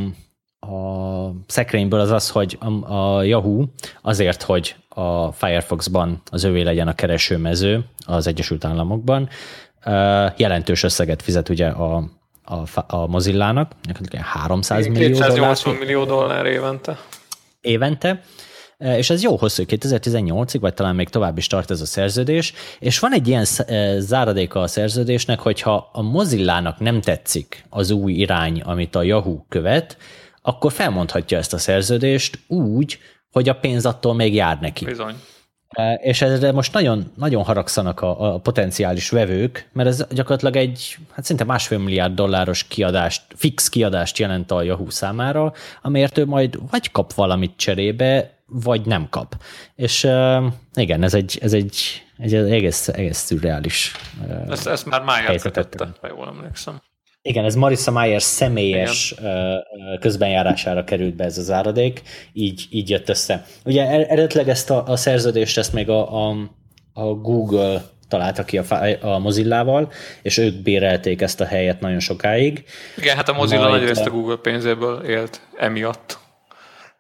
[0.66, 3.66] a szekrényből az az, hogy a, a Yahoo
[4.02, 9.30] azért, hogy a Firefoxban az övé legyen a keresőmező az Egyesült Államokban,
[10.38, 12.04] jelentős összeget fizet ugye a,
[12.44, 13.72] a, a Mozillának,
[14.22, 15.88] 300 millió 280 dollár.
[15.88, 16.98] millió dollár évente.
[17.62, 18.22] Évente,
[18.78, 23.00] és ez jó hosszú, 2018-ig, vagy talán még tovább is tart ez a szerződés, és
[23.00, 23.46] van egy ilyen
[24.00, 29.98] záradéka a szerződésnek, hogyha a Mozillának nem tetszik az új irány, amit a Yahoo követ,
[30.42, 33.00] akkor felmondhatja ezt a szerződést úgy,
[33.32, 34.86] hogy a pénz attól még jár neki.
[34.86, 35.16] Bizony.
[35.98, 41.26] És ezre most nagyon, nagyon haragszanak a, a potenciális vevők, mert ez gyakorlatilag egy, hát
[41.26, 46.92] szinte másfél milliárd dolláros kiadást, fix kiadást jelent a Yahoo számára, amért ő majd vagy
[46.92, 49.36] kap valamit cserébe, vagy nem kap.
[49.76, 50.44] És uh,
[50.74, 53.92] igen, ez egy, ez egy, egy egész, egész szürreális
[54.28, 56.82] uh, ezt, ezt már Májár kötötte, ha jól emlékszem.
[57.26, 59.64] Igen, ez Marissa Mayer személyes Igen.
[60.00, 62.02] közbenjárására került be ez az áradék,
[62.34, 63.46] így, így jött össze.
[63.66, 66.50] Ugye er, eredetileg ezt a, a szerződést ezt még a, a,
[66.94, 68.66] a Google találta ki a,
[69.02, 72.64] a Mozillával, és ők bérelték ezt a helyet nagyon sokáig.
[72.98, 76.20] Igen, hát a Mozilla nagy részt a Google pénzéből élt emiatt.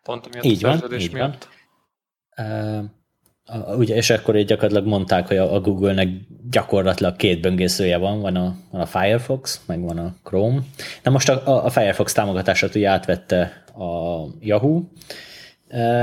[0.04, 1.48] Pont emiatt így a szerződés van, miatt.
[2.36, 3.03] Van
[3.78, 6.08] ugye, és akkor így gyakorlatilag mondták, hogy a, Google-nek
[6.50, 10.60] gyakorlatilag két böngészője van, van a, van a Firefox, meg van a Chrome.
[11.04, 14.84] Na most a, a Firefox támogatását ugye átvette a Yahoo,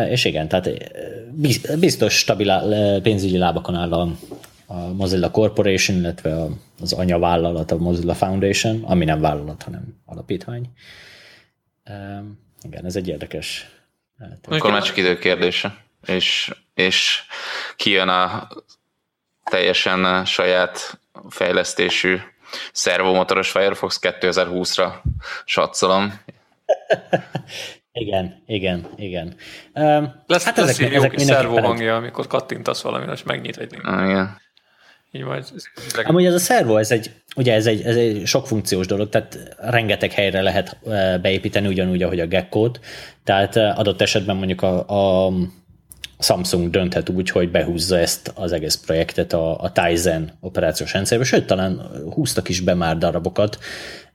[0.09, 0.71] És igen, tehát
[1.79, 4.09] biztos stabil pénzügyi lábakon áll a,
[4.67, 6.47] a Mozilla Corporation, illetve
[6.81, 10.71] az anyavállalat, a Mozilla Foundation, ami nem vállalat, hanem alapítvány.
[12.63, 13.69] Igen, ez egy érdekes.
[14.49, 15.77] Akkor már csak idő kérdése.
[16.07, 17.23] És, és
[17.77, 18.49] kijön a
[19.51, 22.19] teljesen saját fejlesztésű
[22.73, 24.93] szervomotoros Firefox 2020-ra
[25.45, 26.21] satszolom.
[27.93, 29.37] Igen, igen, igen.
[30.27, 33.87] Lesz, hát lesz ezek, ezek jó szervó hangja, amikor kattintasz valamire, és megnyit egy link.
[33.87, 34.41] Ah, igen.
[35.13, 35.45] Így majd.
[36.05, 39.39] Amúgy ez a szervo, ez egy, ugye ez egy, ez egy sok funkciós dolog, tehát
[39.59, 40.79] rengeteg helyre lehet
[41.21, 42.81] beépíteni ugyanúgy, ahogy a Gecko-t,
[43.25, 44.89] tehát adott esetben mondjuk a,
[45.27, 45.33] a
[46.21, 51.47] Samsung dönthet úgy, hogy behúzza ezt az egész projektet a, a Tizen operációs rendszerbe, sőt,
[51.47, 53.59] talán húztak is be már darabokat.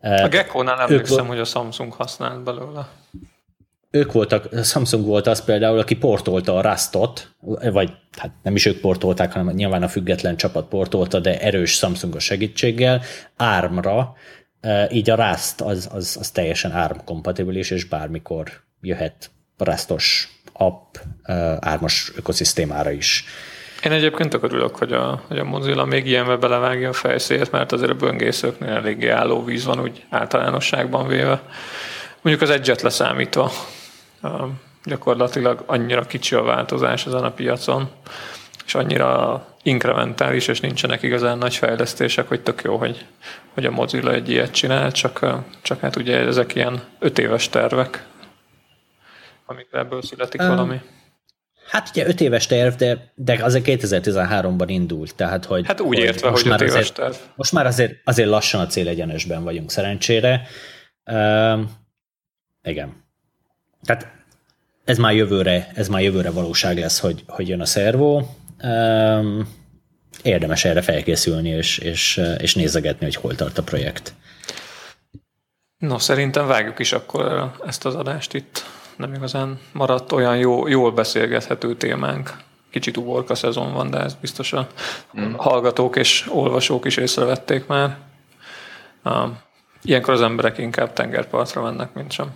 [0.01, 2.87] A Gecko-nál emlékszem, ők, hogy a Samsung használt belőle.
[3.89, 7.35] Ők voltak, Samsung volt az például, aki portolta a Rustot,
[7.71, 12.23] vagy hát nem is ők portolták, hanem nyilván a független csapat portolta, de erős Samsungos
[12.23, 13.01] segítséggel,
[13.37, 14.15] ARM-ra,
[14.89, 18.51] így a Rust az, az, az teljesen ARM kompatibilis, és bármikor
[18.81, 20.95] jöhet Rustos app
[21.59, 23.25] ármas ökoszisztémára is.
[23.83, 27.71] Én egyébként tök örülök, hogy a, hogy a Mozilla még ilyenbe belevágja a fejszét, mert
[27.71, 31.41] azért a böngészőknél eléggé álló víz van úgy általánosságban véve.
[32.21, 33.51] Mondjuk az egyet leszámítva
[34.83, 37.89] gyakorlatilag annyira kicsi a változás ezen a piacon,
[38.65, 43.05] és annyira inkrementális, és nincsenek igazán nagy fejlesztések, hogy tök jó, hogy,
[43.53, 45.25] hogy a Mozilla egy ilyet csinál, csak,
[45.61, 48.05] csak hát ugye ezek ilyen öt éves tervek,
[49.45, 50.81] amikor ebből születik um, valami.
[51.69, 55.65] Hát ugye öt éves terv, de, de azért 2013-ban indult, tehát hogy...
[55.65, 57.13] Hát úgy értve, hogy, hogy éves azért, terv.
[57.35, 60.47] Most már azért, azért lassan a célegyenesben vagyunk szerencsére.
[61.11, 61.71] Um,
[62.63, 63.03] igen.
[63.83, 64.13] Tehát
[64.85, 68.29] ez már jövőre, ez már jövőre valóság lesz, hogy, hogy jön a szervó.
[68.63, 69.47] Um,
[70.21, 74.13] érdemes erre felkészülni, és, és, és nézegetni, hogy hol tart a projekt.
[75.77, 78.65] No, szerintem vágjuk is akkor ezt az adást itt
[78.97, 82.33] nem igazán maradt olyan jó, jól beszélgethető témánk.
[82.71, 84.67] Kicsit uborka szezon van, de ez biztos a
[85.19, 85.33] mm.
[85.33, 87.97] hallgatók és olvasók is észrevették már.
[89.81, 92.33] Ilyenkor az emberek inkább tengerpartra mennek, mint sem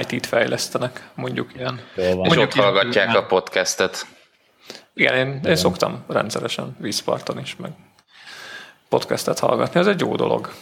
[0.00, 1.80] IT-t fejlesztenek, mondjuk ilyen.
[1.94, 4.06] És mondjuk ott hallgatják a podcastet.
[4.94, 7.70] Igen, én, én szoktam rendszeresen vízparton is, meg
[8.88, 10.52] podcastet hallgatni, ez egy jó dolog.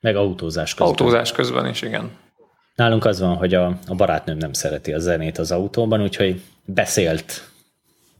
[0.00, 0.88] Meg autózás közben.
[0.88, 2.10] Autózás közben is, igen.
[2.76, 7.50] Nálunk az van, hogy a, a barátnőm nem szereti a zenét az autóban, úgyhogy beszélt,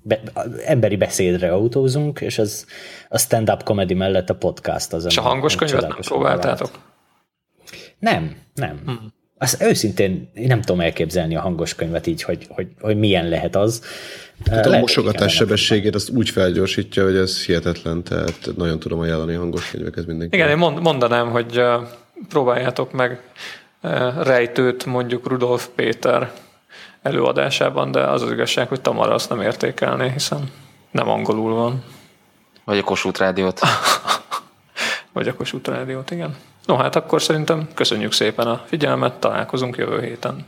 [0.03, 0.21] be,
[0.65, 2.67] emberi beszédre autózunk, és az
[3.09, 5.05] a stand-up comedy mellett a podcast az.
[5.05, 6.71] És a hangos könyvet nem próbáltátok?
[7.99, 8.81] Nem, nem.
[8.85, 9.15] Hmm.
[9.39, 13.57] Azt őszintén én nem tudom elképzelni a hangos könyvet így, hogy, hogy, hogy milyen lehet
[13.57, 13.83] az.
[14.45, 19.35] Tehát lehet, a mosogatás sebességét azt úgy felgyorsítja, hogy ez hihetetlen, tehát nagyon tudom ajánlani
[19.35, 20.37] a hangos könyveket mindenki.
[20.37, 21.61] Igen, én mondanám, hogy
[22.29, 23.21] próbáljátok meg
[24.23, 26.33] rejtőt mondjuk Rudolf Péter
[27.03, 30.51] előadásában, de az az igazság, hogy Tamara azt nem értékelné, hiszen
[30.91, 31.85] nem angolul van.
[32.65, 33.61] Vagy a Kossuth Rádiót.
[35.13, 36.37] Vagy a Kossuth Rádiót, igen.
[36.67, 40.47] No, hát akkor szerintem köszönjük szépen a figyelmet, találkozunk jövő héten.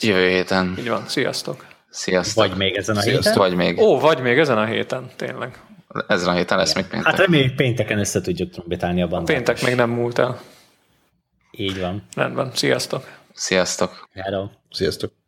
[0.00, 0.74] Jövő héten.
[0.78, 1.64] Így van, sziasztok.
[1.90, 2.46] Sziasztok.
[2.46, 3.24] Vagy még ezen a Sziasztok.
[3.24, 3.48] héten?
[3.48, 3.78] Vagy még.
[3.80, 5.58] Ó, vagy még ezen a héten, tényleg.
[6.06, 7.10] Ezen a héten lesz még péntek.
[7.10, 9.28] Hát reméljük pénteken össze tudjuk trombitálni a bandát.
[9.28, 10.40] A péntek még nem múlt el.
[11.50, 12.02] Így van.
[12.14, 13.18] Rendben, sziasztok.
[13.32, 14.08] Sziasztok.
[14.12, 14.48] Hello.
[14.70, 15.19] Sziasztok.